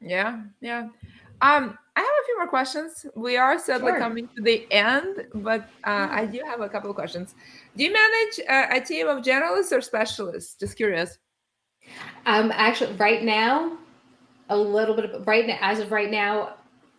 yeah 0.00 0.42
yeah 0.60 0.88
um 1.42 1.78
i 1.96 2.00
have 2.00 2.06
a 2.06 2.24
few 2.26 2.36
more 2.38 2.48
questions 2.48 3.06
we 3.14 3.36
are 3.36 3.58
sadly 3.58 3.90
sure. 3.92 3.98
coming 3.98 4.28
to 4.36 4.42
the 4.42 4.66
end 4.70 5.26
but 5.34 5.68
uh, 5.84 6.08
i 6.10 6.24
do 6.24 6.40
have 6.46 6.60
a 6.60 6.68
couple 6.68 6.90
of 6.90 6.96
questions 6.96 7.34
do 7.76 7.84
you 7.84 7.92
manage 7.92 8.40
uh, 8.48 8.76
a 8.76 8.80
team 8.80 9.08
of 9.08 9.24
generalists 9.24 9.72
or 9.72 9.80
specialists 9.80 10.54
just 10.54 10.76
curious 10.76 11.18
um 12.26 12.52
actually 12.54 12.92
right 12.94 13.22
now 13.22 13.76
a 14.48 14.56
little 14.56 14.94
bit 14.94 15.10
of 15.10 15.26
right 15.26 15.46
now, 15.46 15.58
as 15.60 15.80
of 15.80 15.92
right 15.92 16.10
now, 16.10 16.54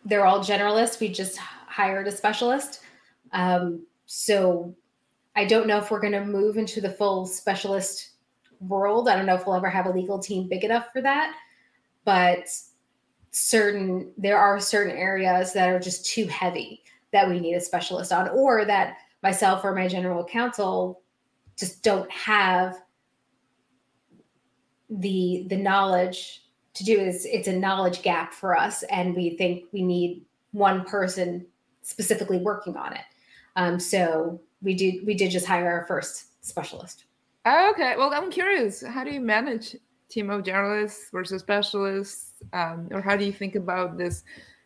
they're 0.06 0.26
all 0.26 0.40
generalists. 0.40 1.00
We 1.00 1.10
just 1.10 1.38
hired 1.38 2.08
a 2.08 2.12
specialist. 2.12 2.82
Um, 3.32 3.86
so 4.06 4.76
I 5.36 5.46
don't 5.46 5.68
know 5.68 5.78
if 5.78 5.92
we're 5.92 6.00
going 6.00 6.14
to 6.14 6.26
move 6.26 6.58
into 6.58 6.82
the 6.82 6.90
full 6.90 7.26
specialist 7.26 8.12
world. 8.60 9.08
I 9.08 9.16
don't 9.16 9.26
know 9.26 9.36
if 9.36 9.46
we'll 9.46 9.56
ever 9.56 9.70
have 9.70 9.86
a 9.86 9.92
legal 9.92 10.20
team 10.20 10.48
big 10.48 10.64
enough 10.64 10.88
for 10.92 11.02
that, 11.02 11.36
but 12.06 12.48
certain 13.32 14.12
there 14.18 14.38
are 14.38 14.60
certain 14.60 14.96
areas 14.96 15.54
that 15.54 15.70
are 15.70 15.80
just 15.80 16.06
too 16.06 16.28
heavy 16.28 16.84
that 17.12 17.28
we 17.28 17.40
need 17.40 17.56
a 17.56 17.62
specialist 17.62 18.12
on 18.12 18.30
or 18.30 18.66
that 18.66 18.98
myself 19.24 19.64
or 19.64 19.74
my 19.74 19.88
general 19.88 20.24
counsel 20.26 21.02
just 21.58 21.84
don't 21.84 22.10
have 22.12 22.78
the 24.90 25.46
the 25.50 25.58
knowledge 25.58 26.44
to 26.76 26.84
do. 26.84 27.00
Is 27.00 27.26
it's 27.26 27.48
a 27.48 27.54
knowledge 27.54 28.02
gap 28.02 28.34
for 28.34 28.58
us 28.58 28.84
and 28.84 29.16
we 29.16 29.32
think 29.32 29.66
we 29.72 29.82
need 29.82 30.24
one 30.52 30.86
person 30.86 31.46
specifically 31.82 32.38
working 32.38 32.78
on 32.78 32.94
it. 32.94 33.02
Um, 33.56 33.80
so 33.80 34.40
we 34.62 34.76
did 34.76 35.06
we 35.06 35.14
did 35.14 35.32
just 35.32 35.46
hire 35.46 35.70
our 35.70 35.86
first 35.88 36.46
specialist. 36.46 37.06
Okay 37.46 37.96
well 37.98 38.14
i'm 38.14 38.30
curious 38.30 38.84
how 38.86 39.06
do 39.06 39.12
you 39.12 39.22
manage 39.22 39.76
team 40.10 40.30
of 40.30 40.44
generalists 40.44 41.12
versus 41.14 41.42
specialists 41.42 42.27
um, 42.54 42.88
or 42.92 43.02
how 43.02 43.16
do 43.16 43.26
you 43.26 43.32
think 43.32 43.56
about 43.56 43.98
this 43.98 44.24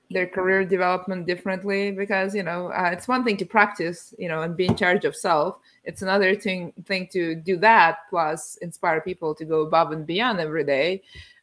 their 0.10 0.28
career 0.28 0.66
development 0.66 1.26
differently 1.26 1.92
because 1.92 2.36
you 2.36 2.44
know 2.44 2.68
uh, 2.68 2.90
it's 2.92 3.08
one 3.08 3.24
thing 3.24 3.38
to 3.38 3.46
practice 3.46 4.14
you 4.20 4.28
know 4.28 4.42
and 4.42 4.58
be 4.58 4.66
in 4.66 4.76
charge 4.76 5.06
of 5.06 5.16
self 5.16 5.58
it's 5.86 6.02
another 6.02 6.36
thing 6.36 6.74
thing 6.86 7.08
to 7.10 7.34
do 7.34 7.56
that 7.56 8.00
plus 8.10 8.58
inspire 8.58 9.00
people 9.00 9.34
to 9.34 9.46
go 9.46 9.62
above 9.62 9.94
and 9.94 10.06
beyond 10.06 10.40
every 10.40 10.66
day 10.66 11.02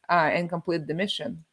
uh, 0.09 0.29
and 0.33 0.49
complete 0.49 0.87
the 0.87 0.93
mission. 0.93 1.43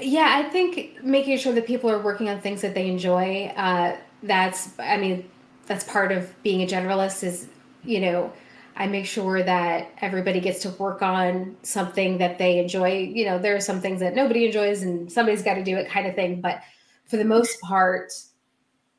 Yeah, 0.00 0.28
I 0.30 0.48
think 0.48 1.02
making 1.02 1.38
sure 1.38 1.52
that 1.52 1.66
people 1.66 1.90
are 1.90 1.98
working 1.98 2.28
on 2.28 2.40
things 2.40 2.60
that 2.62 2.74
they 2.74 2.88
enjoy. 2.88 3.52
Uh, 3.56 3.96
that's, 4.22 4.70
I 4.78 4.96
mean, 4.96 5.28
that's 5.66 5.84
part 5.84 6.12
of 6.12 6.30
being 6.42 6.62
a 6.62 6.66
generalist. 6.66 7.24
Is 7.24 7.48
you 7.84 8.00
know, 8.00 8.32
I 8.76 8.86
make 8.86 9.06
sure 9.06 9.42
that 9.42 9.90
everybody 10.00 10.40
gets 10.40 10.60
to 10.62 10.70
work 10.70 11.02
on 11.02 11.56
something 11.62 12.18
that 12.18 12.38
they 12.38 12.58
enjoy. 12.58 13.10
You 13.14 13.26
know, 13.26 13.38
there 13.38 13.54
are 13.54 13.60
some 13.60 13.80
things 13.80 14.00
that 14.00 14.14
nobody 14.14 14.46
enjoys, 14.46 14.82
and 14.82 15.10
somebody's 15.10 15.42
got 15.42 15.54
to 15.54 15.64
do 15.64 15.76
it, 15.76 15.88
kind 15.88 16.06
of 16.06 16.14
thing. 16.14 16.40
But 16.40 16.62
for 17.06 17.16
the 17.16 17.24
most 17.24 17.60
part, 17.60 18.12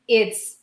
it's 0.08 0.58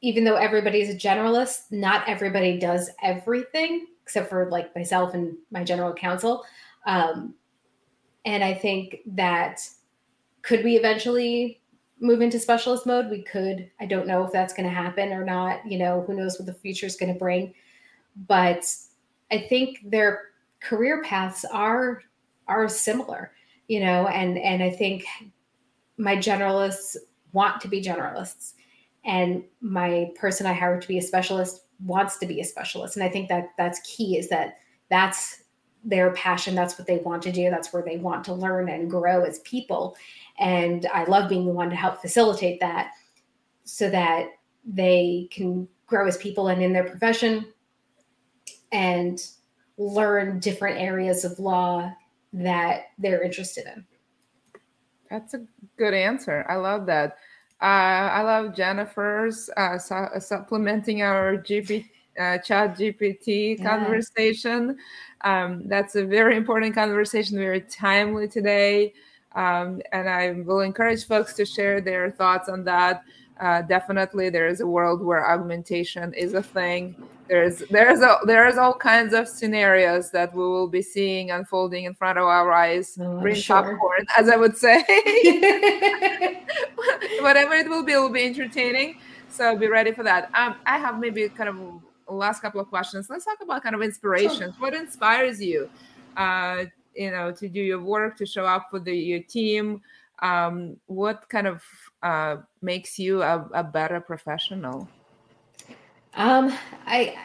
even 0.00 0.24
though 0.24 0.36
everybody's 0.36 0.90
a 0.90 0.94
generalist, 0.94 1.70
not 1.70 2.08
everybody 2.08 2.58
does 2.58 2.90
everything 3.02 3.86
except 4.02 4.30
for 4.30 4.48
like 4.50 4.74
myself 4.74 5.12
and 5.12 5.36
my 5.50 5.62
general 5.62 5.92
counsel. 5.92 6.44
Um, 6.86 7.34
and 8.24 8.42
I 8.42 8.54
think 8.54 8.98
that 9.06 9.60
could 10.42 10.64
we 10.64 10.76
eventually 10.76 11.60
move 12.00 12.22
into 12.22 12.38
specialist 12.38 12.86
mode? 12.86 13.10
We 13.10 13.22
could. 13.22 13.70
I 13.80 13.86
don't 13.86 14.06
know 14.06 14.24
if 14.24 14.32
that's 14.32 14.54
going 14.54 14.68
to 14.68 14.74
happen 14.74 15.12
or 15.12 15.24
not. 15.24 15.60
You 15.70 15.78
know, 15.78 16.04
who 16.06 16.14
knows 16.14 16.38
what 16.38 16.46
the 16.46 16.54
future 16.54 16.86
is 16.86 16.96
going 16.96 17.12
to 17.12 17.18
bring. 17.18 17.52
But 18.26 18.64
I 19.30 19.38
think 19.38 19.80
their 19.84 20.22
career 20.60 21.02
paths 21.02 21.44
are 21.44 22.02
are 22.46 22.68
similar, 22.68 23.32
you 23.68 23.80
know, 23.80 24.06
and 24.08 24.38
and 24.38 24.62
I 24.62 24.70
think 24.70 25.04
my 25.96 26.16
generalists 26.16 26.96
want 27.32 27.60
to 27.60 27.68
be 27.68 27.82
generalists 27.82 28.54
and 29.04 29.44
my 29.60 30.10
person 30.18 30.46
I 30.46 30.52
hired 30.52 30.82
to 30.82 30.88
be 30.88 30.98
a 30.98 31.02
specialist 31.02 31.64
wants 31.84 32.18
to 32.18 32.26
be 32.26 32.40
a 32.40 32.44
specialist. 32.44 32.96
And 32.96 33.04
I 33.04 33.08
think 33.08 33.28
that 33.28 33.50
that's 33.56 33.80
key 33.80 34.16
is 34.16 34.28
that 34.28 34.58
that's 34.90 35.44
their 35.84 36.12
passion. 36.12 36.54
That's 36.54 36.78
what 36.78 36.86
they 36.86 36.98
want 36.98 37.22
to 37.22 37.32
do. 37.32 37.50
That's 37.50 37.72
where 37.72 37.82
they 37.82 37.98
want 37.98 38.24
to 38.24 38.34
learn 38.34 38.68
and 38.68 38.90
grow 38.90 39.24
as 39.24 39.38
people. 39.40 39.96
And 40.38 40.86
I 40.92 41.04
love 41.04 41.28
being 41.28 41.46
the 41.46 41.52
one 41.52 41.70
to 41.70 41.76
help 41.76 42.00
facilitate 42.00 42.60
that 42.60 42.92
so 43.64 43.88
that 43.90 44.30
they 44.64 45.28
can 45.30 45.68
grow 45.86 46.06
as 46.06 46.16
people 46.16 46.48
and 46.48 46.62
in 46.62 46.72
their 46.72 46.84
profession 46.84 47.46
and 48.72 49.20
learn 49.76 50.38
different 50.40 50.78
areas 50.78 51.24
of 51.24 51.38
law 51.38 51.92
that 52.32 52.86
they're 52.98 53.22
interested 53.22 53.66
in. 53.66 53.84
That's 55.10 55.34
a 55.34 55.44
good 55.76 55.94
answer. 55.94 56.44
I 56.48 56.56
love 56.56 56.86
that. 56.86 57.18
Uh, 57.60 57.64
I 57.64 58.22
love 58.22 58.54
Jennifer's 58.54 59.50
uh, 59.56 59.78
su- 59.78 60.20
supplementing 60.20 61.02
our 61.02 61.36
GP, 61.38 61.86
uh, 62.18 62.38
chat 62.38 62.76
GPT 62.76 63.58
yeah. 63.58 63.64
conversation. 63.64 64.76
Um, 65.22 65.66
that's 65.66 65.96
a 65.96 66.04
very 66.04 66.36
important 66.36 66.74
conversation, 66.74 67.36
very 67.38 67.62
timely 67.62 68.28
today. 68.28 68.92
Um, 69.34 69.80
and 69.92 70.08
I 70.08 70.32
will 70.32 70.60
encourage 70.60 71.06
folks 71.06 71.34
to 71.34 71.44
share 71.44 71.80
their 71.80 72.10
thoughts 72.10 72.48
on 72.48 72.64
that. 72.64 73.02
Uh, 73.40 73.62
definitely, 73.62 74.30
there 74.30 74.48
is 74.48 74.60
a 74.60 74.66
world 74.66 75.02
where 75.02 75.28
augmentation 75.30 76.12
is 76.14 76.34
a 76.34 76.42
thing. 76.42 76.96
There's 77.28 77.58
there's 77.70 78.00
a, 78.00 78.18
there's 78.24 78.56
all 78.56 78.74
kinds 78.74 79.12
of 79.12 79.28
scenarios 79.28 80.10
that 80.12 80.34
we 80.34 80.42
will 80.42 80.68
be 80.68 80.82
seeing 80.82 81.30
unfolding 81.30 81.84
in 81.84 81.94
front 81.94 82.18
of 82.18 82.24
our 82.24 82.50
eyes. 82.52 82.98
Oh, 83.00 83.20
Bring 83.20 83.34
sure. 83.34 83.62
popcorn, 83.62 84.06
as 84.16 84.28
I 84.28 84.36
would 84.36 84.56
say. 84.56 84.78
Whatever 87.20 87.54
it 87.54 87.68
will 87.68 87.84
be, 87.84 87.94
will 87.94 88.08
be 88.08 88.24
entertaining. 88.24 88.98
So 89.28 89.56
be 89.56 89.68
ready 89.68 89.92
for 89.92 90.02
that. 90.04 90.30
Um, 90.34 90.56
I 90.64 90.78
have 90.78 90.98
maybe 90.98 91.28
kind 91.28 91.48
of 91.48 91.82
last 92.08 92.40
couple 92.40 92.60
of 92.60 92.68
questions. 92.68 93.08
Let's 93.10 93.24
talk 93.24 93.38
about 93.42 93.62
kind 93.62 93.74
of 93.74 93.82
inspirations. 93.82 94.54
Sure. 94.54 94.60
What 94.60 94.74
inspires 94.74 95.42
you? 95.42 95.68
Uh, 96.16 96.64
you 96.94 97.10
know, 97.10 97.30
to 97.32 97.48
do 97.48 97.60
your 97.60 97.80
work, 97.80 98.16
to 98.16 98.26
show 98.26 98.44
up 98.44 98.68
for 98.70 98.80
the 98.80 98.94
your 98.94 99.22
team. 99.22 99.82
Um, 100.20 100.76
what 100.86 101.28
kind 101.28 101.46
of 101.46 101.62
uh, 102.02 102.36
makes 102.60 102.98
you 102.98 103.22
a, 103.22 103.48
a 103.52 103.62
better 103.62 104.00
professional? 104.00 104.88
Um, 106.18 106.52
I 106.84 107.16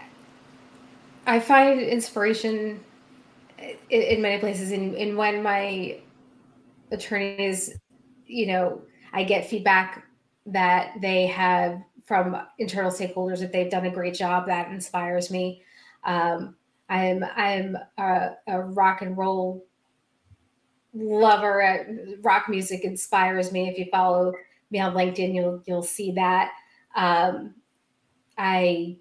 I 1.25 1.39
find 1.39 1.81
inspiration 1.81 2.79
in, 3.89 4.01
in 4.01 4.21
many 4.21 4.39
places. 4.39 4.71
In 4.71 4.93
in 4.95 5.17
when 5.17 5.41
my 5.41 5.97
attorneys, 6.91 7.73
you 8.27 8.45
know, 8.47 8.83
I 9.11 9.23
get 9.23 9.49
feedback 9.49 10.05
that 10.45 10.93
they 11.01 11.25
have 11.27 11.81
from 12.05 12.37
internal 12.59 12.91
stakeholders 12.91 13.39
that 13.39 13.51
they've 13.51 13.71
done 13.71 13.87
a 13.87 13.91
great 13.91 14.13
job. 14.13 14.45
That 14.45 14.71
inspires 14.71 15.31
me. 15.31 15.63
Um, 16.03 16.55
I'm 16.87 17.25
I'm 17.35 17.75
a, 17.97 18.35
a 18.45 18.61
rock 18.61 19.01
and 19.01 19.17
roll 19.17 19.65
lover. 20.93 21.87
Rock 22.21 22.47
music 22.47 22.83
inspires 22.83 23.51
me. 23.51 23.69
If 23.69 23.79
you 23.79 23.85
follow 23.91 24.33
me 24.69 24.79
on 24.79 24.93
LinkedIn, 24.93 25.33
you'll 25.33 25.63
you'll 25.65 25.81
see 25.81 26.11
that. 26.11 26.51
Um, 26.95 27.55
I 28.37 28.97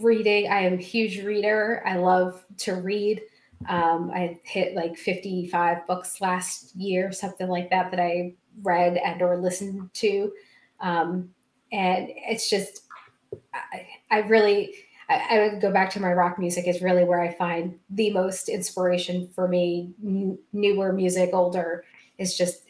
reading. 0.00 0.50
I 0.50 0.60
am 0.60 0.74
a 0.74 0.82
huge 0.82 1.22
reader. 1.24 1.82
I 1.86 1.96
love 1.96 2.44
to 2.58 2.74
read. 2.74 3.22
Um, 3.68 4.10
I 4.12 4.40
hit 4.42 4.74
like 4.74 4.96
55 4.96 5.86
books 5.86 6.20
last 6.20 6.74
year, 6.74 7.12
something 7.12 7.48
like 7.48 7.70
that, 7.70 7.90
that 7.90 8.00
I 8.00 8.34
read 8.62 8.96
and 8.96 9.22
or 9.22 9.36
listened 9.36 9.92
to. 9.94 10.32
Um, 10.80 11.30
and 11.70 12.08
it's 12.10 12.50
just, 12.50 12.82
I, 13.54 13.86
I 14.10 14.18
really, 14.20 14.74
I, 15.08 15.26
I, 15.30 15.48
would 15.48 15.60
go 15.60 15.72
back 15.72 15.90
to 15.90 16.00
my 16.00 16.12
rock 16.12 16.38
music 16.38 16.66
is 16.66 16.82
really 16.82 17.04
where 17.04 17.20
I 17.20 17.32
find 17.32 17.78
the 17.88 18.10
most 18.10 18.48
inspiration 18.48 19.28
for 19.28 19.46
me. 19.46 19.94
N- 20.04 20.38
newer 20.52 20.92
music, 20.92 21.30
older 21.32 21.84
is 22.18 22.36
just 22.36 22.64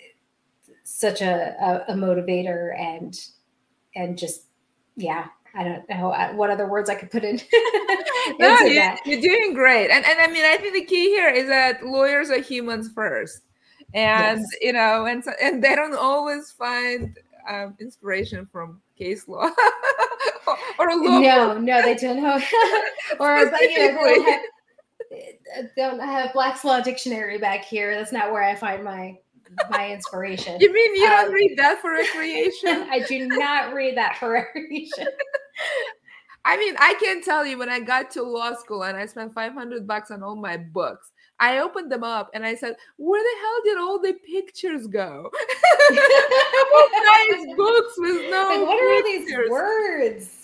such 0.84 1.22
a, 1.22 1.56
a, 1.60 1.92
a 1.92 1.94
motivator 1.94 2.78
and, 2.78 3.18
and 3.96 4.18
just, 4.18 4.42
yeah, 4.96 5.28
I 5.54 5.64
don't 5.64 5.88
know 5.88 6.10
uh, 6.10 6.32
what 6.32 6.50
other 6.50 6.66
words 6.66 6.88
I 6.88 6.94
could 6.94 7.10
put 7.10 7.24
in. 7.24 7.36
no, 8.38 8.58
you, 8.60 8.80
are 8.80 9.20
doing 9.20 9.54
great. 9.54 9.90
And 9.90 10.04
and 10.04 10.20
I 10.20 10.26
mean, 10.28 10.44
I 10.44 10.56
think 10.56 10.74
the 10.74 10.84
key 10.84 11.10
here 11.10 11.28
is 11.28 11.48
that 11.48 11.84
lawyers 11.84 12.30
are 12.30 12.40
humans 12.40 12.90
first, 12.94 13.42
and 13.92 14.40
yes. 14.40 14.48
you 14.60 14.72
know, 14.72 15.06
and 15.06 15.22
and 15.42 15.62
they 15.62 15.74
don't 15.74 15.94
always 15.94 16.50
find 16.50 17.18
um, 17.48 17.74
inspiration 17.80 18.48
from 18.50 18.80
case 18.96 19.28
law 19.28 19.42
or, 20.46 20.58
or 20.78 20.96
law. 20.96 21.18
No, 21.18 21.58
no, 21.58 21.82
they 21.82 21.96
don't 21.96 22.22
know. 22.22 22.40
or 23.20 23.50
but, 23.50 23.60
you 23.60 23.92
know, 23.92 24.04
they 24.04 24.14
don't 24.14 24.28
have, 24.28 25.70
don't 25.76 26.00
have 26.00 26.32
Black's 26.32 26.64
Law 26.64 26.80
Dictionary 26.80 27.38
back 27.38 27.64
here. 27.64 27.94
That's 27.94 28.12
not 28.12 28.32
where 28.32 28.42
I 28.42 28.54
find 28.54 28.84
my 28.84 29.18
my 29.70 29.90
inspiration. 29.90 30.58
You 30.60 30.72
mean 30.72 30.94
you 30.96 31.08
don't 31.08 31.26
um, 31.26 31.32
read 31.32 31.58
that 31.58 31.80
for 31.80 31.92
recreation? 31.92 32.86
I 32.90 33.00
do 33.00 33.26
not 33.26 33.74
read 33.74 33.96
that 33.96 34.16
for 34.16 34.32
recreation. 34.32 35.08
I 36.44 36.56
mean, 36.56 36.74
I 36.78 36.94
can 36.94 37.22
tell 37.22 37.46
you 37.46 37.56
when 37.56 37.68
I 37.68 37.80
got 37.80 38.10
to 38.12 38.22
law 38.22 38.54
school 38.54 38.82
and 38.82 38.96
I 38.96 39.06
spent 39.06 39.32
500 39.32 39.86
bucks 39.86 40.10
on 40.10 40.22
all 40.22 40.34
my 40.34 40.56
books, 40.56 41.12
I 41.38 41.58
opened 41.58 41.90
them 41.90 42.02
up 42.02 42.30
and 42.34 42.44
I 42.44 42.54
said, 42.54 42.76
Where 42.96 43.22
the 43.22 43.40
hell 43.40 43.60
did 43.64 43.78
all 43.78 44.00
the 44.00 44.14
pictures 44.14 44.86
go? 44.86 45.30
nice 45.90 47.56
books 47.56 47.94
with 47.98 48.30
no. 48.30 48.48
Like, 48.48 48.66
what 48.66 48.82
are 48.82 48.92
all 48.92 49.02
these 49.04 49.50
words? 49.50 50.41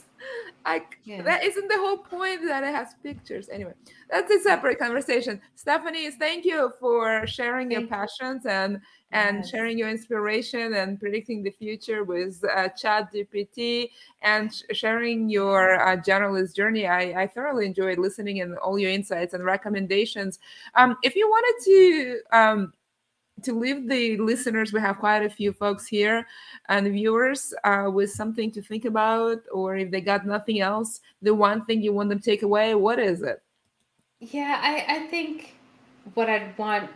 Like 0.69 0.99
yeah. 1.05 1.23
that 1.23 1.45
isn't 1.45 1.69
the 1.69 1.79
whole 1.79 1.97
point 1.97 2.43
that 2.45 2.63
it 2.63 2.75
has 2.75 2.89
pictures. 3.03 3.49
Anyway, 3.49 3.73
that's 4.11 4.31
a 4.31 4.39
separate 4.41 4.79
conversation. 4.79 5.41
Stefanie, 5.57 6.13
thank 6.19 6.45
you 6.45 6.73
for 6.79 7.27
sharing 7.27 7.71
thank 7.71 7.81
your 7.81 7.89
passions 7.89 8.45
and 8.45 8.81
and 9.11 9.39
yes. 9.39 9.51
sharing 9.51 9.79
your 9.79 9.89
inspiration 9.89 10.75
and 10.75 11.01
predicting 11.01 11.43
the 11.43 11.51
future 11.51 12.05
with 12.05 12.45
uh, 12.55 12.69
Chat 12.69 13.11
GPT 13.15 13.89
and 14.21 14.53
sh- 14.53 14.65
sharing 14.73 15.31
your 15.31 15.81
uh, 15.81 15.97
generalist 15.97 16.55
journey. 16.55 16.87
I, 16.87 17.23
I, 17.23 17.27
thoroughly 17.27 17.65
enjoyed 17.65 17.99
listening 17.99 18.43
and 18.43 18.59
all 18.59 18.79
your 18.79 18.91
insights 18.91 19.33
and 19.33 19.43
recommendations. 19.45 20.39
Um, 20.75 20.99
if 21.03 21.17
you 21.17 21.27
wanted 21.27 21.65
to 21.65 22.21
um, 22.37 22.73
to 23.43 23.53
leave 23.59 23.89
the 23.89 24.17
listeners, 24.19 24.73
we 24.73 24.81
have 24.81 24.99
quite 24.99 25.23
a 25.25 25.31
few 25.31 25.53
folks 25.53 25.87
here 25.87 26.27
and 26.69 26.87
viewers 26.89 27.55
uh, 27.65 27.91
with 27.93 28.11
something 28.11 28.51
to 28.53 28.63
think 28.63 28.85
about, 28.85 29.39
or 29.53 29.77
if 29.77 29.91
they 29.91 30.01
got 30.01 30.27
nothing 30.27 30.61
else, 30.61 31.01
the 31.23 31.35
one 31.35 31.65
thing 31.65 31.83
you 31.83 31.93
want 31.93 32.09
them 32.09 32.19
to 32.19 32.25
take 32.25 32.43
away, 32.43 32.75
what 32.75 32.99
is 32.99 33.23
it? 33.23 33.43
Yeah, 34.21 34.59
I, 34.61 34.97
I 34.97 35.07
think 35.07 35.55
what 36.15 36.29
I'd 36.29 36.57
want 36.59 36.91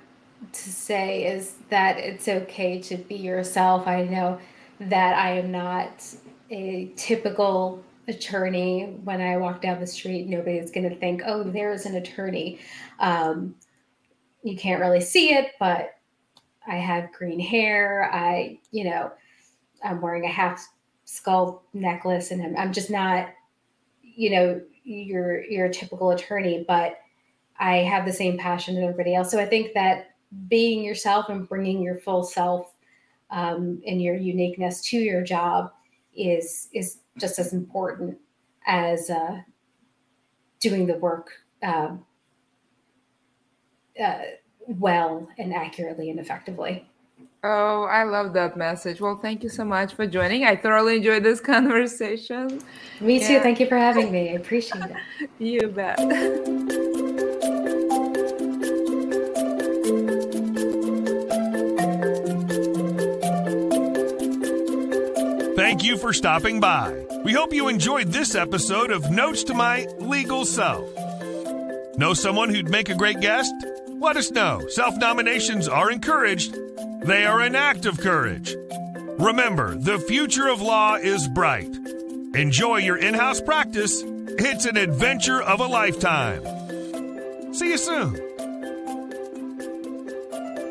to 0.52 0.72
say 0.72 1.24
is 1.24 1.54
that 1.70 1.98
it's 1.98 2.26
okay 2.26 2.80
to 2.82 2.96
be 2.96 3.14
yourself. 3.14 3.86
I 3.86 4.04
know 4.04 4.40
that 4.80 5.16
I 5.16 5.38
am 5.38 5.52
not 5.52 6.04
a 6.50 6.92
typical 6.96 7.82
attorney. 8.08 8.98
When 9.04 9.20
I 9.20 9.36
walk 9.36 9.62
down 9.62 9.78
the 9.78 9.86
street, 9.86 10.26
nobody's 10.26 10.72
going 10.72 10.88
to 10.88 10.96
think, 10.96 11.22
oh, 11.24 11.44
there's 11.44 11.86
an 11.86 11.94
attorney. 11.94 12.58
Um, 12.98 13.54
you 14.42 14.56
can't 14.56 14.80
really 14.80 15.00
see 15.00 15.32
it, 15.32 15.52
but 15.60 15.94
I 16.66 16.76
have 16.76 17.12
green 17.12 17.40
hair. 17.40 18.10
I, 18.12 18.58
you 18.70 18.84
know, 18.84 19.10
I'm 19.84 20.00
wearing 20.00 20.24
a 20.24 20.28
half 20.28 20.66
skull 21.04 21.64
necklace 21.72 22.30
and 22.30 22.42
I'm, 22.42 22.56
I'm 22.56 22.72
just 22.72 22.90
not, 22.90 23.30
you 24.02 24.30
know, 24.30 24.60
your 24.84 25.44
your 25.44 25.68
typical 25.68 26.10
attorney, 26.10 26.64
but 26.66 26.98
I 27.58 27.78
have 27.78 28.04
the 28.04 28.12
same 28.12 28.38
passion 28.38 28.76
as 28.76 28.82
everybody 28.82 29.14
else. 29.14 29.30
So 29.30 29.38
I 29.38 29.46
think 29.46 29.74
that 29.74 30.10
being 30.48 30.82
yourself 30.82 31.28
and 31.28 31.48
bringing 31.48 31.82
your 31.82 31.98
full 31.98 32.24
self 32.24 32.72
um, 33.30 33.80
and 33.86 34.00
your 34.00 34.16
uniqueness 34.16 34.82
to 34.82 34.98
your 34.98 35.22
job 35.22 35.72
is 36.14 36.68
is 36.72 36.98
just 37.18 37.38
as 37.38 37.52
important 37.52 38.18
as 38.66 39.10
uh, 39.10 39.40
doing 40.60 40.86
the 40.86 40.96
work 40.98 41.30
um, 41.62 42.04
uh, 44.02 44.18
well 44.66 45.28
and 45.38 45.54
accurately 45.54 46.10
and 46.10 46.18
effectively. 46.18 46.86
Oh, 47.44 47.84
I 47.84 48.04
love 48.04 48.34
that 48.34 48.56
message. 48.56 49.00
Well, 49.00 49.18
thank 49.20 49.42
you 49.42 49.48
so 49.48 49.64
much 49.64 49.94
for 49.94 50.06
joining. 50.06 50.44
I 50.44 50.54
thoroughly 50.54 50.98
enjoyed 50.98 51.24
this 51.24 51.40
conversation. 51.54 52.60
Me 53.00 53.18
too. 53.18 53.34
Yeah. 53.34 53.42
Thank 53.42 53.58
you 53.58 53.66
for 53.66 53.76
having 53.76 54.12
me. 54.12 54.30
I 54.30 54.34
appreciate 54.34 54.84
it. 54.84 55.30
you 55.38 55.66
bet. 55.68 55.98
Thank 65.56 65.84
you 65.84 65.96
for 65.96 66.12
stopping 66.12 66.60
by. 66.60 67.06
We 67.24 67.32
hope 67.32 67.52
you 67.52 67.68
enjoyed 67.68 68.08
this 68.08 68.34
episode 68.34 68.90
of 68.92 69.10
Notes 69.10 69.42
to 69.44 69.54
My 69.54 69.86
Legal 69.98 70.44
Self. 70.44 70.88
Know 71.96 72.14
someone 72.14 72.50
who'd 72.50 72.68
make 72.68 72.88
a 72.88 72.94
great 72.94 73.20
guest? 73.20 73.52
Let 74.02 74.16
us 74.16 74.32
know. 74.32 74.66
Self 74.68 74.96
nominations 74.96 75.68
are 75.68 75.90
encouraged 75.90 76.56
they 77.04 77.24
are 77.24 77.40
an 77.40 77.56
act 77.56 77.84
of 77.84 77.98
courage. 77.98 78.54
Remember, 79.18 79.76
the 79.76 79.98
future 79.98 80.48
of 80.48 80.60
law 80.60 80.94
is 80.94 81.26
bright. 81.26 81.74
Enjoy 82.34 82.76
your 82.76 82.96
in 82.96 83.14
house 83.14 83.40
practice. 83.40 84.02
It's 84.04 84.66
an 84.66 84.76
adventure 84.76 85.42
of 85.42 85.60
a 85.60 85.66
lifetime. 85.66 86.44
See 87.54 87.70
you 87.70 87.78
soon. 87.78 88.31